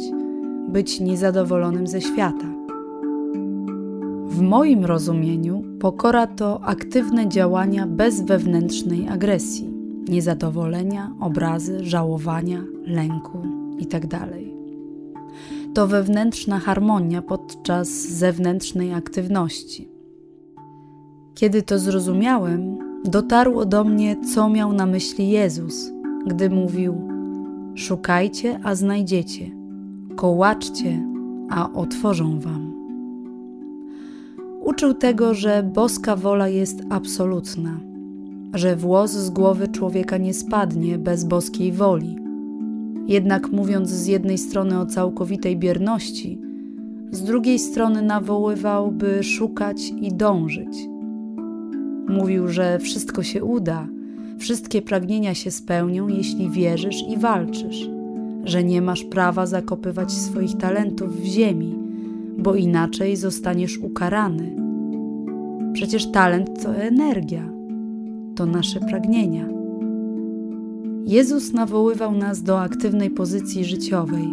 być 0.67 0.99
niezadowolonym 0.99 1.87
ze 1.87 2.01
świata. 2.01 2.47
W 4.27 4.41
moim 4.41 4.85
rozumieniu 4.85 5.63
pokora 5.79 6.27
to 6.27 6.63
aktywne 6.63 7.27
działania 7.29 7.87
bez 7.87 8.21
wewnętrznej 8.21 9.07
agresji, 9.09 9.66
niezadowolenia, 10.07 11.11
obrazy, 11.19 11.85
żałowania, 11.85 12.63
lęku 12.85 13.37
itd. 13.79 14.07
Tak 14.07 14.29
to 15.77 15.87
wewnętrzna 15.87 16.59
harmonia 16.59 17.21
podczas 17.21 17.87
zewnętrznej 17.89 18.93
aktywności. 18.93 19.89
Kiedy 21.35 21.61
to 21.61 21.79
zrozumiałem, 21.79 22.77
dotarło 23.05 23.65
do 23.65 23.83
mnie, 23.83 24.15
co 24.33 24.49
miał 24.49 24.73
na 24.73 24.85
myśli 24.85 25.29
Jezus, 25.29 25.91
gdy 26.27 26.49
mówił: 26.49 27.01
Szukajcie, 27.75 28.59
a 28.63 28.75
znajdziecie, 28.75 29.51
kołaczcie, 30.15 31.03
a 31.49 31.73
otworzą 31.73 32.39
wam. 32.39 32.73
Uczył 34.61 34.93
tego, 34.93 35.33
że 35.33 35.63
boska 35.63 36.15
wola 36.15 36.47
jest 36.47 36.79
absolutna, 36.89 37.79
że 38.57 38.75
włos 38.75 39.11
z 39.11 39.29
głowy 39.29 39.67
człowieka 39.67 40.17
nie 40.17 40.33
spadnie 40.33 40.97
bez 40.97 41.23
boskiej 41.23 41.71
woli. 41.71 42.15
Jednak 43.07 43.51
mówiąc 43.51 43.89
z 43.89 44.07
jednej 44.07 44.37
strony 44.37 44.79
o 44.79 44.85
całkowitej 44.85 45.57
bierności, 45.57 46.41
z 47.11 47.21
drugiej 47.21 47.59
strony 47.59 48.01
nawoływał, 48.01 48.91
by 48.91 49.23
szukać 49.23 49.93
i 50.01 50.13
dążyć 50.13 50.87
Mówił, 52.07 52.47
że 52.47 52.79
wszystko 52.79 53.23
się 53.23 53.43
uda, 53.43 53.87
wszystkie 54.37 54.81
pragnienia 54.81 55.33
się 55.33 55.51
spełnią, 55.51 56.07
jeśli 56.07 56.49
wierzysz 56.49 57.03
i 57.09 57.17
walczysz, 57.17 57.89
że 58.43 58.63
nie 58.63 58.81
masz 58.81 59.03
prawa 59.03 59.45
zakopywać 59.45 60.11
swoich 60.11 60.57
talentów 60.57 61.21
w 61.21 61.23
ziemi, 61.23 61.75
bo 62.37 62.55
inaczej 62.55 63.15
zostaniesz 63.15 63.77
ukarany. 63.77 64.55
Przecież 65.73 66.11
talent 66.11 66.63
to 66.63 66.75
energia, 66.75 67.49
to 68.37 68.45
nasze 68.45 68.79
pragnienia. 68.79 69.47
Jezus 71.05 71.53
nawoływał 71.53 72.11
nas 72.11 72.43
do 72.43 72.61
aktywnej 72.61 73.09
pozycji 73.09 73.65
życiowej 73.65 74.27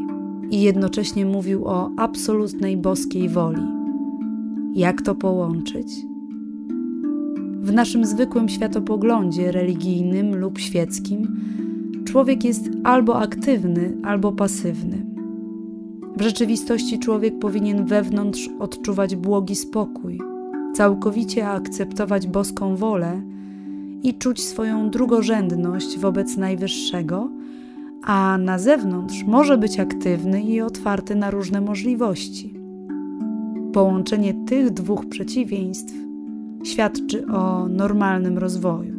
i 0.51 0.63
jednocześnie 0.63 1.27
mówił 1.27 1.65
o 1.65 1.91
absolutnej 1.97 2.77
boskiej 2.77 3.29
woli. 3.29 3.63
Jak 4.75 5.03
to 5.03 5.15
połączyć? 5.15 5.87
W 7.63 7.73
naszym 7.73 8.07
zwykłym 8.07 8.49
światopoglądzie 8.49 9.53
religijnym 9.53 10.37
lub 10.37 10.59
świeckim 10.59 11.41
człowiek 12.05 12.45
jest 12.45 12.71
albo 12.85 13.19
aktywny, 13.19 13.97
albo 14.03 14.33
pasywny. 14.33 15.07
W 16.17 16.23
rzeczywistości 16.23 16.99
człowiek 16.99 17.39
powinien 17.39 17.85
wewnątrz 17.85 18.51
odczuwać 18.59 19.17
błogi 19.17 19.57
spokój, 19.57 20.21
całkowicie 20.75 21.49
akceptować 21.49 22.27
boską 22.27 22.77
wolę 22.77 23.34
i 24.05 24.15
czuć 24.15 24.43
swoją 24.43 24.91
drugorzędność 24.91 25.99
wobec 25.99 26.37
Najwyższego, 26.37 27.31
a 28.03 28.39
na 28.39 28.59
zewnątrz 28.59 29.25
może 29.27 29.59
być 29.59 29.81
aktywny 29.81 30.43
i 30.43 30.61
otwarty 30.61 31.15
na 31.15 31.31
różne 31.31 31.61
możliwości. 31.61 32.55
Połączenie 33.73 34.35
tych 34.47 34.71
dwóch 34.71 35.07
przeciwieństw 35.07 35.95
świadczy 36.65 37.27
o 37.27 37.69
normalnym 37.69 38.39
rozwoju. 38.39 38.95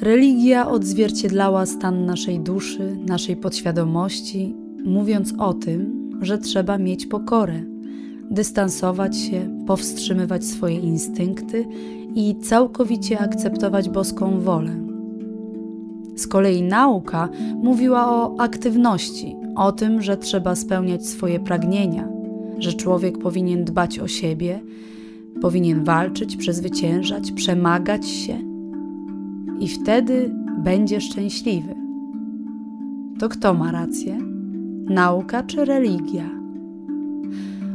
Religia 0.00 0.68
odzwierciedlała 0.68 1.66
stan 1.66 2.06
naszej 2.06 2.40
duszy, 2.40 2.98
naszej 3.06 3.36
podświadomości, 3.36 4.54
mówiąc 4.84 5.34
o 5.38 5.54
tym, 5.54 6.10
że 6.20 6.38
trzeba 6.38 6.78
mieć 6.78 7.06
pokorę, 7.06 7.62
dystansować 8.30 9.16
się, 9.16 9.64
powstrzymywać 9.66 10.44
swoje 10.44 10.80
instynkty 10.80 11.64
i 12.16 12.36
całkowicie 12.36 13.18
akceptować 13.18 13.88
boską 13.88 14.40
wolę. 14.40 14.72
Z 16.16 16.26
kolei 16.26 16.62
nauka 16.62 17.28
mówiła 17.62 18.08
o 18.08 18.40
aktywności, 18.40 19.36
o 19.56 19.72
tym, 19.72 20.02
że 20.02 20.16
trzeba 20.16 20.54
spełniać 20.54 21.06
swoje 21.06 21.40
pragnienia, 21.40 22.08
że 22.58 22.72
człowiek 22.72 23.18
powinien 23.18 23.64
dbać 23.64 23.98
o 23.98 24.08
siebie, 24.08 24.60
Powinien 25.40 25.84
walczyć, 25.84 26.36
przezwyciężać, 26.36 27.32
przemagać 27.32 28.06
się 28.08 28.38
i 29.60 29.68
wtedy 29.68 30.34
będzie 30.58 31.00
szczęśliwy. 31.00 31.74
To 33.18 33.28
kto 33.28 33.54
ma 33.54 33.72
rację? 33.72 34.18
Nauka 34.88 35.42
czy 35.42 35.64
religia? 35.64 36.30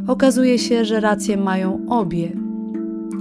Okazuje 0.07 0.59
się, 0.59 0.85
że 0.85 0.99
rację 0.99 1.37
mają 1.37 1.85
obie. 1.89 2.31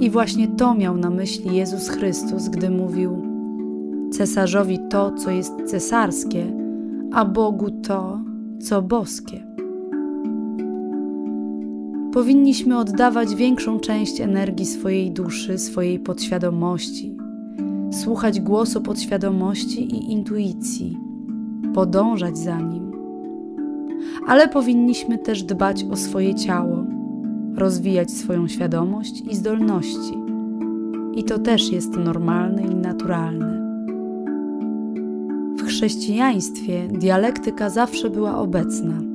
I 0.00 0.10
właśnie 0.10 0.48
to 0.48 0.74
miał 0.74 0.96
na 0.96 1.10
myśli 1.10 1.56
Jezus 1.56 1.88
Chrystus, 1.88 2.48
gdy 2.48 2.70
mówił: 2.70 3.22
Cesarzowi 4.12 4.78
to, 4.90 5.12
co 5.12 5.30
jest 5.30 5.52
cesarskie, 5.66 6.52
a 7.12 7.24
Bogu 7.24 7.70
to, 7.70 8.20
co 8.60 8.82
boskie 8.82 9.50
powinniśmy 12.12 12.78
oddawać 12.78 13.34
większą 13.34 13.80
część 13.80 14.20
energii 14.20 14.66
swojej 14.66 15.10
duszy, 15.10 15.58
swojej 15.58 15.98
podświadomości, 15.98 17.16
słuchać 17.92 18.40
głosu 18.40 18.80
podświadomości 18.80 19.94
i 19.94 20.12
intuicji, 20.12 20.98
podążać 21.74 22.38
za 22.38 22.60
nim. 22.60 22.92
Ale 24.26 24.48
powinniśmy 24.48 25.18
też 25.18 25.42
dbać 25.42 25.84
o 25.90 25.96
swoje 25.96 26.34
ciało, 26.34 26.79
rozwijać 27.60 28.10
swoją 28.10 28.48
świadomość 28.48 29.22
i 29.30 29.36
zdolności. 29.36 30.14
I 31.14 31.24
to 31.24 31.38
też 31.38 31.72
jest 31.72 31.96
normalne 31.96 32.62
i 32.62 32.74
naturalne. 32.74 33.60
W 35.58 35.62
chrześcijaństwie 35.62 36.88
dialektyka 36.88 37.70
zawsze 37.70 38.10
była 38.10 38.38
obecna 38.38 39.10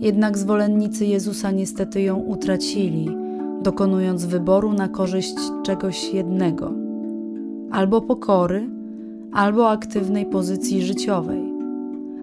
jednak 0.00 0.38
zwolennicy 0.38 1.06
Jezusa 1.06 1.50
niestety 1.50 2.02
ją 2.02 2.16
utracili, 2.16 3.08
dokonując 3.62 4.24
wyboru 4.24 4.72
na 4.72 4.88
korzyść 4.88 5.34
czegoś 5.62 6.14
jednego 6.14 6.72
albo 7.70 8.00
pokory, 8.00 8.68
albo 9.32 9.70
aktywnej 9.70 10.26
pozycji 10.26 10.82
życiowej, 10.82 11.52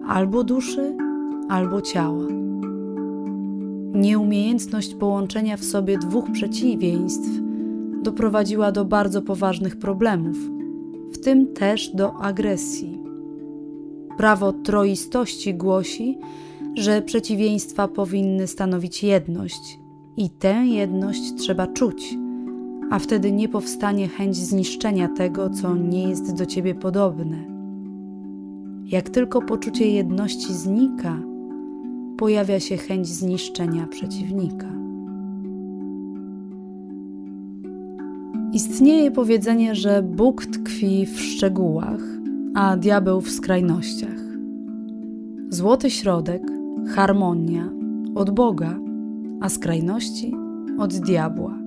albo 0.08 0.44
duszy, 0.44 0.96
albo 1.48 1.80
ciała. 1.80 2.47
Nieumiejętność 3.94 4.94
połączenia 4.94 5.56
w 5.56 5.64
sobie 5.64 5.98
dwóch 5.98 6.32
przeciwieństw 6.32 7.28
doprowadziła 8.02 8.72
do 8.72 8.84
bardzo 8.84 9.22
poważnych 9.22 9.76
problemów, 9.76 10.36
w 11.12 11.18
tym 11.18 11.52
też 11.54 11.90
do 11.94 12.14
agresji. 12.14 12.98
Prawo 14.16 14.52
troistości 14.52 15.54
głosi, 15.54 16.18
że 16.74 17.02
przeciwieństwa 17.02 17.88
powinny 17.88 18.46
stanowić 18.46 19.02
jedność 19.02 19.78
i 20.16 20.30
tę 20.30 20.66
jedność 20.66 21.34
trzeba 21.36 21.66
czuć, 21.66 22.14
a 22.90 22.98
wtedy 22.98 23.32
nie 23.32 23.48
powstanie 23.48 24.08
chęć 24.08 24.36
zniszczenia 24.36 25.08
tego, 25.08 25.50
co 25.50 25.76
nie 25.76 26.08
jest 26.08 26.34
do 26.34 26.46
ciebie 26.46 26.74
podobne. 26.74 27.44
Jak 28.84 29.10
tylko 29.10 29.42
poczucie 29.42 29.90
jedności 29.90 30.54
znika, 30.54 31.18
pojawia 32.18 32.60
się 32.60 32.76
chęć 32.76 33.08
zniszczenia 33.08 33.86
przeciwnika. 33.86 34.66
Istnieje 38.52 39.10
powiedzenie, 39.10 39.74
że 39.74 40.02
Bóg 40.02 40.46
tkwi 40.46 41.06
w 41.06 41.20
szczegółach, 41.20 42.00
a 42.54 42.76
diabeł 42.76 43.20
w 43.20 43.30
skrajnościach. 43.30 44.18
Złoty 45.48 45.90
środek, 45.90 46.42
harmonia 46.88 47.70
od 48.14 48.30
Boga, 48.30 48.78
a 49.40 49.48
skrajności 49.48 50.34
od 50.78 50.94
diabła. 50.94 51.58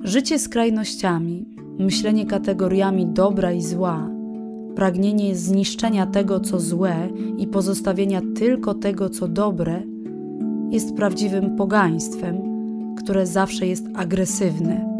Życie 0.00 0.38
skrajnościami, 0.38 1.46
myślenie 1.78 2.26
kategoriami 2.26 3.06
dobra 3.06 3.52
i 3.52 3.62
zła, 3.62 4.15
pragnienie 4.76 5.36
zniszczenia 5.36 6.06
tego, 6.06 6.40
co 6.40 6.60
złe 6.60 7.08
i 7.38 7.46
pozostawienia 7.46 8.20
tylko 8.34 8.74
tego, 8.74 9.10
co 9.10 9.28
dobre, 9.28 9.82
jest 10.70 10.94
prawdziwym 10.94 11.56
pogaństwem, 11.56 12.36
które 12.98 13.26
zawsze 13.26 13.66
jest 13.66 13.86
agresywne. 13.94 14.96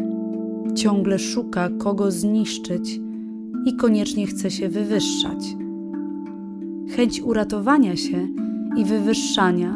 Ciągle 0.75 1.19
szuka 1.19 1.69
kogo 1.69 2.11
zniszczyć 2.11 2.99
i 3.65 3.75
koniecznie 3.75 4.27
chce 4.27 4.51
się 4.51 4.69
wywyższać. 4.69 5.55
Chęć 6.95 7.21
uratowania 7.21 7.95
się 7.95 8.27
i 8.77 8.85
wywyższania 8.85 9.75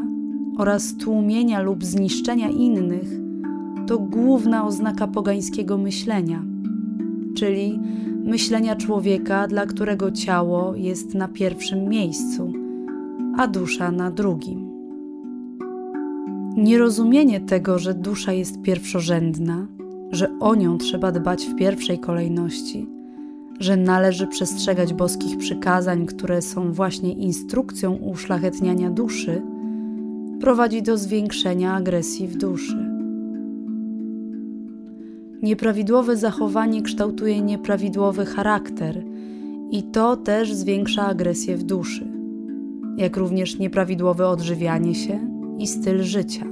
oraz 0.57 0.97
tłumienia 0.97 1.61
lub 1.61 1.83
zniszczenia 1.83 2.49
innych 2.49 3.21
to 3.87 3.99
główna 3.99 4.67
oznaka 4.67 5.07
pogańskiego 5.07 5.77
myślenia, 5.77 6.43
czyli 7.35 7.79
myślenia 8.23 8.75
człowieka, 8.75 9.47
dla 9.47 9.65
którego 9.65 10.11
ciało 10.11 10.75
jest 10.75 11.13
na 11.13 11.27
pierwszym 11.27 11.89
miejscu, 11.89 12.53
a 13.37 13.47
dusza 13.47 13.91
na 13.91 14.11
drugim. 14.11 14.71
Nierozumienie 16.57 17.39
tego, 17.39 17.79
że 17.79 17.93
dusza 17.93 18.33
jest 18.33 18.61
pierwszorzędna, 18.61 19.67
że 20.11 20.39
o 20.39 20.55
nią 20.55 20.77
trzeba 20.77 21.11
dbać 21.11 21.45
w 21.45 21.55
pierwszej 21.55 21.99
kolejności, 21.99 22.87
że 23.59 23.77
należy 23.77 24.27
przestrzegać 24.27 24.93
boskich 24.93 25.37
przykazań, 25.37 26.05
które 26.05 26.41
są 26.41 26.73
właśnie 26.73 27.13
instrukcją 27.13 27.95
uszlachetniania 27.95 28.89
duszy, 28.89 29.41
prowadzi 30.39 30.81
do 30.81 30.97
zwiększenia 30.97 31.73
agresji 31.73 32.27
w 32.27 32.37
duszy. 32.37 32.90
Nieprawidłowe 35.41 36.17
zachowanie 36.17 36.81
kształtuje 36.81 37.41
nieprawidłowy 37.41 38.25
charakter 38.25 39.03
i 39.71 39.83
to 39.83 40.17
też 40.17 40.53
zwiększa 40.53 41.07
agresję 41.07 41.57
w 41.57 41.63
duszy, 41.63 42.07
jak 42.97 43.17
również 43.17 43.59
nieprawidłowe 43.59 44.27
odżywianie 44.27 44.95
się 44.95 45.19
i 45.57 45.67
styl 45.67 46.03
życia. 46.03 46.45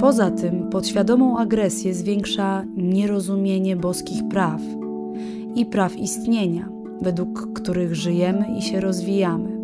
Poza 0.00 0.30
tym 0.30 0.70
podświadomą 0.70 1.38
agresję 1.38 1.94
zwiększa 1.94 2.64
nierozumienie 2.76 3.76
boskich 3.76 4.28
praw 4.28 4.60
i 5.54 5.66
praw 5.66 5.96
istnienia, 5.96 6.68
według 7.02 7.52
których 7.52 7.94
żyjemy 7.94 8.44
i 8.58 8.62
się 8.62 8.80
rozwijamy. 8.80 9.60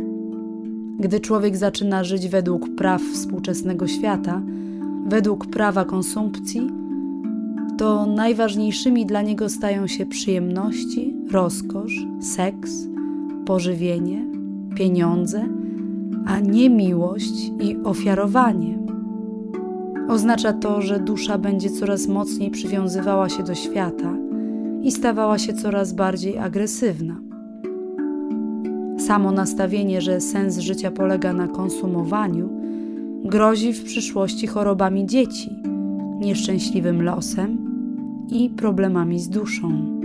Gdy 1.01 1.21
człowiek 1.21 1.57
zaczyna 1.57 2.05
żyć 2.05 2.29
według 2.29 2.75
praw 2.75 3.03
współczesnego 3.03 3.87
świata, 3.87 4.43
według 5.07 5.47
prawa 5.47 5.85
konsumpcji, 5.85 6.71
to 7.79 8.07
najważniejszymi 8.07 9.07
dla 9.07 9.23
niego 9.23 9.49
stają 9.49 9.87
się 9.87 10.07
przyjemności, 10.07 11.17
rozkosz, 11.31 12.07
seks, 12.21 12.71
pożywienie, 13.47 14.27
pieniądze, 14.77 15.49
a 16.27 16.41
nie 16.41 16.71
miłość 16.71 17.53
i 17.61 17.77
ofiarowanie. 17.85 18.79
Oznacza 20.09 20.53
to, 20.53 20.83
że 20.83 21.01
dusza 21.01 21.39
będzie 21.39 21.71
coraz 21.71 22.09
mocniej 22.09 22.51
przywiązywała 22.51 23.29
się 23.29 23.43
do 23.43 23.55
świata 23.55 24.17
i 24.83 24.93
stawała 24.93 25.39
się 25.39 25.53
coraz 25.53 25.93
bardziej 25.93 26.39
agresywna. 26.39 27.21
Samo 28.99 29.33
nastawienie, 29.33 30.01
że 30.01 30.21
sens 30.21 30.59
życia 30.59 30.91
polega 30.91 31.33
na 31.33 31.49
konsumowaniu, 31.49 32.62
grozi 33.25 33.73
w 33.73 33.85
przyszłości 33.85 34.47
chorobami 34.47 35.07
dzieci, 35.07 35.57
nieszczęśliwym 36.21 37.03
losem 37.03 37.59
i 38.31 38.51
problemami 38.51 39.21
z 39.21 39.29
duszą. 39.29 40.03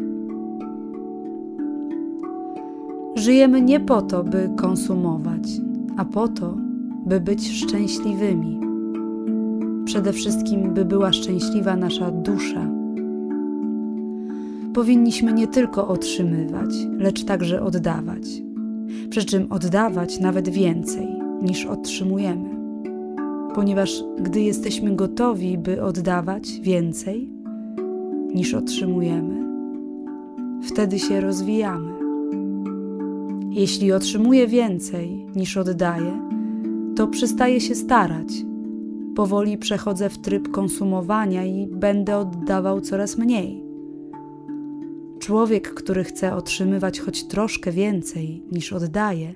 Żyjemy 3.16 3.62
nie 3.62 3.80
po 3.80 4.02
to, 4.02 4.24
by 4.24 4.50
konsumować, 4.58 5.50
a 5.98 6.06
po 6.06 6.28
to, 6.28 6.58
by 7.06 7.20
być 7.20 7.52
szczęśliwymi. 7.52 8.60
Przede 9.86 10.14
wszystkim, 10.14 10.74
by 10.74 10.86
była 10.86 11.14
szczęśliwa 11.14 11.76
nasza 11.76 12.12
dusza. 12.12 12.70
Powinniśmy 14.74 15.34
nie 15.34 15.48
tylko 15.48 15.88
otrzymywać, 15.88 16.70
lecz 16.98 17.24
także 17.24 17.64
oddawać. 17.64 18.24
Przy 19.10 19.26
czym 19.26 19.52
oddawać 19.52 20.20
nawet 20.20 20.50
więcej 20.50 21.08
niż 21.42 21.66
otrzymujemy 21.66 22.47
ponieważ 23.58 24.04
gdy 24.20 24.41
jesteśmy 24.41 24.96
gotowi, 24.96 25.58
by 25.58 25.84
oddawać 25.84 26.60
więcej 26.62 27.30
niż 28.36 28.54
otrzymujemy, 28.54 29.46
wtedy 30.63 31.00
się 31.00 31.22
rozwijamy. 31.22 31.93
Jeśli 33.50 33.91
otrzymuję 33.91 34.48
więcej 34.48 35.26
niż 35.36 35.58
oddaję, 35.58 36.30
to 36.96 37.08
przestaję 37.08 37.62
się 37.62 37.76
starać. 37.76 38.28
Powoli 39.15 39.58
przechodzę 39.58 40.10
w 40.10 40.17
tryb 40.17 40.52
konsumowania 40.52 41.46
i 41.46 41.67
będę 41.67 42.17
oddawał 42.17 42.82
coraz 42.82 43.17
mniej. 43.17 43.63
Człowiek, 45.20 45.74
który 45.74 46.04
chce 46.04 46.36
otrzymywać 46.36 47.00
choć 47.00 47.24
troszkę 47.24 47.72
więcej 47.72 48.43
niż 48.52 48.74
oddaje, 48.74 49.36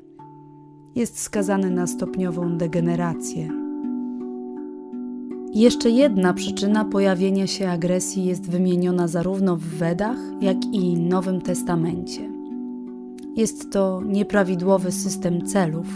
jest 0.95 1.19
skazany 1.19 1.69
na 1.69 1.87
stopniową 1.87 2.57
degenerację. 2.57 3.60
Jeszcze 5.53 5.89
jedna 5.89 6.33
przyczyna 6.33 6.85
pojawienia 6.85 7.47
się 7.47 7.69
agresji 7.69 8.25
jest 8.25 8.49
wymieniona 8.49 9.07
zarówno 9.07 9.57
w 9.57 9.63
Wedach, 9.63 10.17
jak 10.41 10.57
i 10.65 10.97
Nowym 10.97 11.41
Testamencie. 11.41 12.21
Jest 13.35 13.71
to 13.71 14.01
nieprawidłowy 14.05 14.91
system 14.91 15.45
celów. 15.45 15.87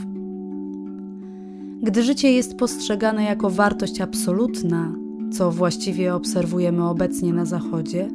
Gdy 1.82 2.04
życie 2.04 2.32
jest 2.32 2.58
postrzegane 2.58 3.24
jako 3.24 3.50
wartość 3.50 4.02
absolutna, 4.02 4.96
co 5.32 5.52
właściwie 5.52 6.16
obserwujemy 6.16 6.90
obecnie 6.90 7.34
na 7.34 7.46
Zachodzie, 7.46 8.08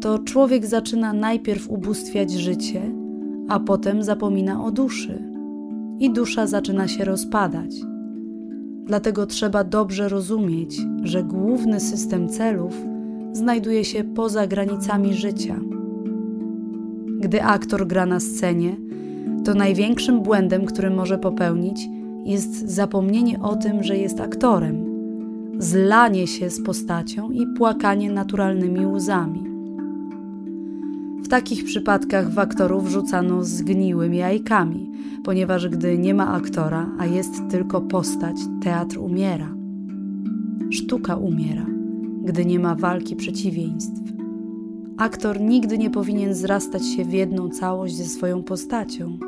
to 0.00 0.18
człowiek 0.18 0.66
zaczyna 0.66 1.12
najpierw 1.12 1.70
ubóstwiać 1.70 2.30
życie, 2.30 2.82
a 3.48 3.60
potem 3.60 4.02
zapomina 4.02 4.64
o 4.64 4.70
duszy, 4.70 5.22
i 5.98 6.10
dusza 6.10 6.46
zaczyna 6.46 6.88
się 6.88 7.04
rozpadać 7.04 7.70
Dlatego 8.88 9.26
trzeba 9.26 9.64
dobrze 9.64 10.08
rozumieć, 10.08 10.80
że 11.02 11.22
główny 11.22 11.80
system 11.80 12.28
celów 12.28 12.74
znajduje 13.32 13.84
się 13.84 14.04
poza 14.04 14.46
granicami 14.46 15.14
życia. 15.14 15.60
Gdy 17.20 17.42
aktor 17.42 17.86
gra 17.86 18.06
na 18.06 18.20
scenie, 18.20 18.76
to 19.44 19.54
największym 19.54 20.22
błędem, 20.22 20.66
który 20.66 20.90
może 20.90 21.18
popełnić, 21.18 21.88
jest 22.24 22.70
zapomnienie 22.70 23.40
o 23.40 23.56
tym, 23.56 23.82
że 23.82 23.96
jest 23.96 24.20
aktorem, 24.20 24.84
zlanie 25.58 26.26
się 26.26 26.50
z 26.50 26.62
postacią 26.62 27.30
i 27.30 27.46
płakanie 27.56 28.10
naturalnymi 28.10 28.86
łzami. 28.86 29.57
W 31.28 31.30
takich 31.30 31.64
przypadkach 31.64 32.30
w 32.30 32.38
aktorów 32.38 32.88
rzucano 32.88 33.44
zgniłymi 33.44 34.18
jajkami, 34.18 34.90
ponieważ 35.24 35.68
gdy 35.68 35.98
nie 35.98 36.14
ma 36.14 36.32
aktora, 36.32 36.90
a 36.98 37.06
jest 37.06 37.48
tylko 37.50 37.80
postać, 37.80 38.36
teatr 38.62 38.98
umiera. 38.98 39.54
Sztuka 40.70 41.16
umiera, 41.16 41.66
gdy 42.24 42.44
nie 42.44 42.58
ma 42.58 42.74
walki 42.74 43.16
przeciwieństw. 43.16 44.00
Aktor 44.96 45.40
nigdy 45.40 45.78
nie 45.78 45.90
powinien 45.90 46.34
zrastać 46.34 46.86
się 46.86 47.04
w 47.04 47.12
jedną 47.12 47.48
całość 47.48 47.96
ze 47.96 48.04
swoją 48.04 48.42
postacią. 48.42 49.18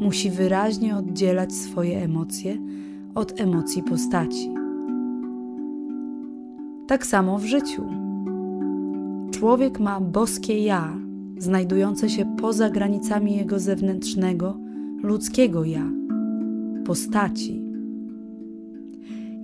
Musi 0.00 0.30
wyraźnie 0.30 0.96
oddzielać 0.96 1.52
swoje 1.52 2.02
emocje 2.02 2.58
od 3.14 3.40
emocji 3.40 3.82
postaci. 3.82 4.50
Tak 6.86 7.06
samo 7.06 7.38
w 7.38 7.44
życiu. 7.44 8.07
Człowiek 9.30 9.80
ma 9.80 10.00
boskie 10.00 10.58
ja, 10.58 10.96
znajdujące 11.38 12.08
się 12.08 12.36
poza 12.40 12.70
granicami 12.70 13.36
jego 13.36 13.58
zewnętrznego, 13.58 14.56
ludzkiego 15.02 15.64
ja, 15.64 15.90
postaci. 16.84 17.62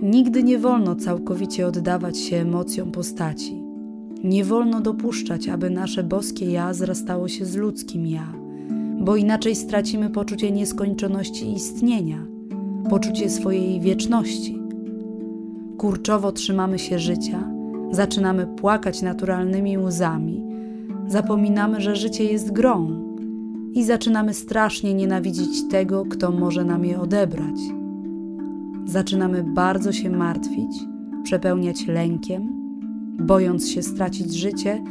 Nigdy 0.02 0.42
nie 0.42 0.58
wolno 0.58 0.96
całkowicie 0.96 1.66
oddawać 1.66 2.18
się 2.18 2.36
emocjom 2.36 2.90
postaci. 2.90 3.62
Nie 4.24 4.44
wolno 4.44 4.80
dopuszczać, 4.80 5.48
aby 5.48 5.70
nasze 5.70 6.02
boskie 6.02 6.50
ja 6.50 6.74
zrastało 6.74 7.28
się 7.28 7.44
z 7.44 7.56
ludzkim 7.56 8.06
ja, 8.06 8.32
bo 9.00 9.16
inaczej 9.16 9.54
stracimy 9.54 10.10
poczucie 10.10 10.50
nieskończoności 10.50 11.52
istnienia, 11.52 12.26
poczucie 12.90 13.30
swojej 13.30 13.80
wieczności. 13.80 14.58
Kurczowo 15.78 16.32
trzymamy 16.32 16.78
się 16.78 16.98
życia, 16.98 17.50
zaczynamy 17.94 18.46
płakać 18.46 19.02
naturalnymi 19.02 19.78
łzami, 19.78 20.42
zapominamy, 21.06 21.80
że 21.80 21.96
życie 21.96 22.24
jest 22.24 22.52
grą 22.52 23.04
i 23.74 23.84
zaczynamy 23.84 24.34
strasznie 24.34 24.94
nienawidzić 24.94 25.68
tego, 25.68 26.04
kto 26.04 26.32
może 26.32 26.64
nam 26.64 26.84
je 26.84 27.00
odebrać. 27.00 27.56
Zaczynamy 28.86 29.44
bardzo 29.44 29.92
się 29.92 30.10
martwić, 30.10 30.84
przepełniać 31.22 31.86
lękiem, 31.86 32.48
bojąc 33.18 33.68
się 33.68 33.82
stracić 33.82 34.34
życie 34.34 34.82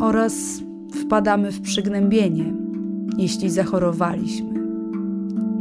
oraz 0.00 0.62
wpadamy 0.90 1.52
w 1.52 1.60
przygnębienie, 1.60 2.52
jeśli 3.18 3.50
zachorowaliśmy. 3.50 4.54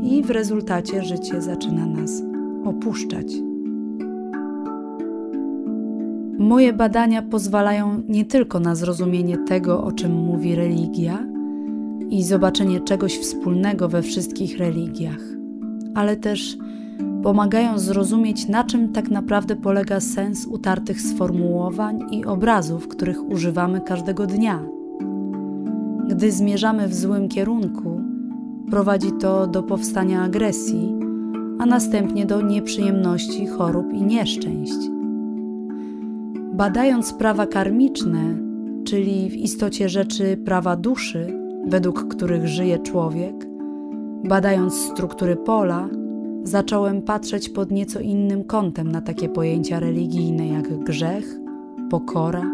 I 0.03 0.23
w 0.23 0.29
rezultacie 0.29 1.03
życie 1.03 1.41
zaczyna 1.41 1.85
nas 1.85 2.23
opuszczać. 2.65 3.52
Moje 6.43 6.73
badania 6.73 7.21
pozwalają 7.21 8.01
nie 8.07 8.25
tylko 8.25 8.59
na 8.59 8.75
zrozumienie 8.75 9.37
tego, 9.37 9.83
o 9.83 9.91
czym 9.91 10.11
mówi 10.11 10.55
religia 10.55 11.27
i 12.09 12.23
zobaczenie 12.23 12.79
czegoś 12.79 13.17
wspólnego 13.17 13.89
we 13.89 14.01
wszystkich 14.01 14.57
religiach, 14.57 15.19
ale 15.95 16.15
też 16.17 16.57
pomagają 17.23 17.79
zrozumieć, 17.79 18.47
na 18.47 18.63
czym 18.63 18.93
tak 18.93 19.11
naprawdę 19.11 19.55
polega 19.55 19.99
sens 19.99 20.47
utartych 20.47 21.01
sformułowań 21.01 21.99
i 22.11 22.25
obrazów, 22.25 22.87
których 22.87 23.29
używamy 23.29 23.81
każdego 23.81 24.27
dnia. 24.27 24.59
Gdy 26.09 26.31
zmierzamy 26.31 26.87
w 26.87 26.95
złym 26.95 27.29
kierunku, 27.29 28.01
prowadzi 28.69 29.11
to 29.11 29.47
do 29.47 29.63
powstania 29.63 30.21
agresji, 30.21 30.95
a 31.59 31.65
następnie 31.65 32.25
do 32.25 32.41
nieprzyjemności, 32.41 33.47
chorób 33.47 33.93
i 33.93 34.01
nieszczęść. 34.01 34.92
Badając 36.53 37.13
prawa 37.13 37.47
karmiczne, 37.47 38.37
czyli 38.85 39.29
w 39.29 39.35
istocie 39.35 39.89
rzeczy 39.89 40.37
prawa 40.45 40.75
duszy, 40.75 41.39
według 41.67 42.07
których 42.07 42.47
żyje 42.47 42.79
człowiek, 42.79 43.47
badając 44.23 44.73
struktury 44.73 45.35
pola, 45.35 45.89
zacząłem 46.43 47.01
patrzeć 47.01 47.49
pod 47.49 47.71
nieco 47.71 47.99
innym 47.99 48.43
kątem 48.43 48.91
na 48.91 49.01
takie 49.01 49.29
pojęcia 49.29 49.79
religijne 49.79 50.47
jak 50.47 50.83
grzech, 50.83 51.35
pokora, 51.89 52.45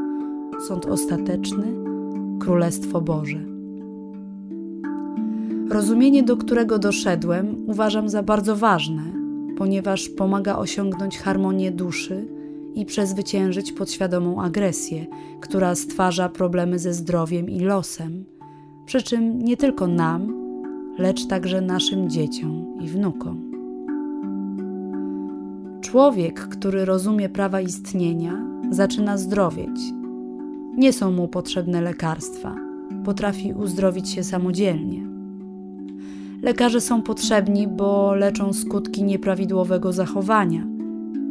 sąd 0.67 0.85
ostateczny, 0.85 1.67
królestwo 2.39 3.01
Boże. 3.01 3.39
Rozumienie, 5.69 6.23
do 6.23 6.37
którego 6.37 6.79
doszedłem, 6.79 7.55
uważam 7.67 8.09
za 8.09 8.23
bardzo 8.23 8.55
ważne, 8.55 9.03
ponieważ 9.57 10.09
pomaga 10.09 10.57
osiągnąć 10.57 11.17
harmonię 11.17 11.71
duszy 11.71 12.38
i 12.79 12.85
przezwyciężyć 12.85 13.71
podświadomą 13.71 14.41
agresję, 14.41 15.05
która 15.39 15.75
stwarza 15.75 16.29
problemy 16.29 16.79
ze 16.79 16.93
zdrowiem 16.93 17.49
i 17.49 17.59
losem, 17.59 18.25
przy 18.85 19.01
czym 19.01 19.39
nie 19.39 19.57
tylko 19.57 19.87
nam, 19.87 20.33
lecz 20.97 21.27
także 21.27 21.61
naszym 21.61 22.09
dzieciom 22.09 22.65
i 22.81 22.87
wnukom. 22.87 23.51
Człowiek, 25.81 26.39
który 26.39 26.85
rozumie 26.85 27.29
prawa 27.29 27.61
istnienia, 27.61 28.45
zaczyna 28.69 29.17
zdrowieć. 29.17 29.79
Nie 30.77 30.93
są 30.93 31.11
mu 31.11 31.27
potrzebne 31.27 31.81
lekarstwa, 31.81 32.55
potrafi 33.05 33.53
uzdrowić 33.53 34.09
się 34.09 34.23
samodzielnie. 34.23 35.07
Lekarze 36.41 36.81
są 36.81 37.01
potrzebni, 37.01 37.67
bo 37.67 38.15
leczą 38.15 38.53
skutki 38.53 39.03
nieprawidłowego 39.03 39.93
zachowania, 39.93 40.78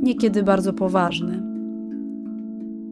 niekiedy 0.02 0.42
bardzo 0.42 0.72
poważne. 0.72 1.42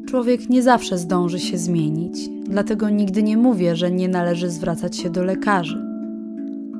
Człowiek 0.07 0.49
nie 0.49 0.63
zawsze 0.63 0.99
zdąży 0.99 1.39
się 1.39 1.59
zmienić, 1.59 2.31
dlatego 2.45 2.91
nigdy 2.91 3.23
nie 3.23 3.37
mówię, 3.37 3.77
że 3.77 3.91
nie 3.91 4.09
należy 4.09 4.51
zwracać 4.51 4.97
się 4.97 5.11
do 5.11 5.25
lekarzy. 5.25 5.87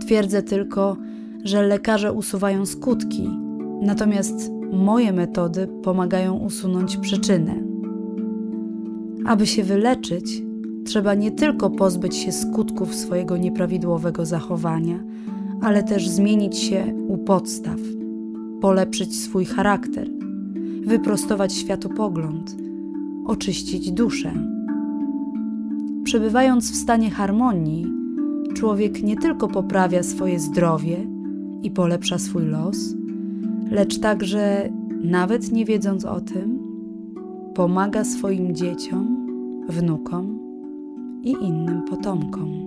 Twierdzę 0.01 0.43
tylko, 0.43 0.97
że 1.45 1.67
lekarze 1.67 2.13
usuwają 2.13 2.67
skutki, 2.67 3.31
natomiast 3.83 4.51
moje 4.73 5.13
metody 5.13 5.69
pomagają 5.83 6.39
usunąć 6.39 6.97
przyczynę. 6.97 7.55
Aby 9.27 9.47
się 9.47 9.65
wyleczyć, 9.65 10.43
trzeba 10.85 11.15
nie 11.15 11.31
tylko 11.31 11.71
pozbyć 11.71 12.17
się 12.17 12.33
skutków 12.33 12.95
swojego 12.95 13.37
nieprawidłowego 13.37 14.27
zachowania, 14.27 15.05
ale 15.61 15.83
też 15.83 16.09
zmienić 16.09 16.59
się 16.59 16.95
u 17.09 17.19
podstaw, 17.19 17.79
polepszyć 18.61 19.21
swój 19.21 19.45
charakter, 19.45 20.11
wyprostować 20.87 21.53
światopogląd, 21.55 22.57
oczyścić 23.27 23.93
duszę. 23.93 24.33
Przebywając 26.05 26.73
w 26.73 26.77
stanie 26.77 27.11
harmonii, 27.11 27.93
człowiek 28.55 29.03
nie 29.03 29.17
tylko 29.17 29.49
poprawia 29.49 30.03
swoje 30.03 30.41
zdrowie 30.41 30.97
i 31.63 31.71
polepsza 31.71 32.19
swój 32.19 32.45
los, 32.47 32.95
lecz 33.71 33.99
także, 33.99 34.73
nawet 35.05 35.53
nie 35.53 35.65
wiedząc 35.65 36.05
o 36.05 36.21
tym, 36.21 36.59
pomaga 37.55 38.05
swoim 38.05 38.55
dzieciom, 38.55 39.27
wnukom 39.69 40.39
i 41.23 41.31
innym 41.31 41.83
potomkom. 41.83 42.66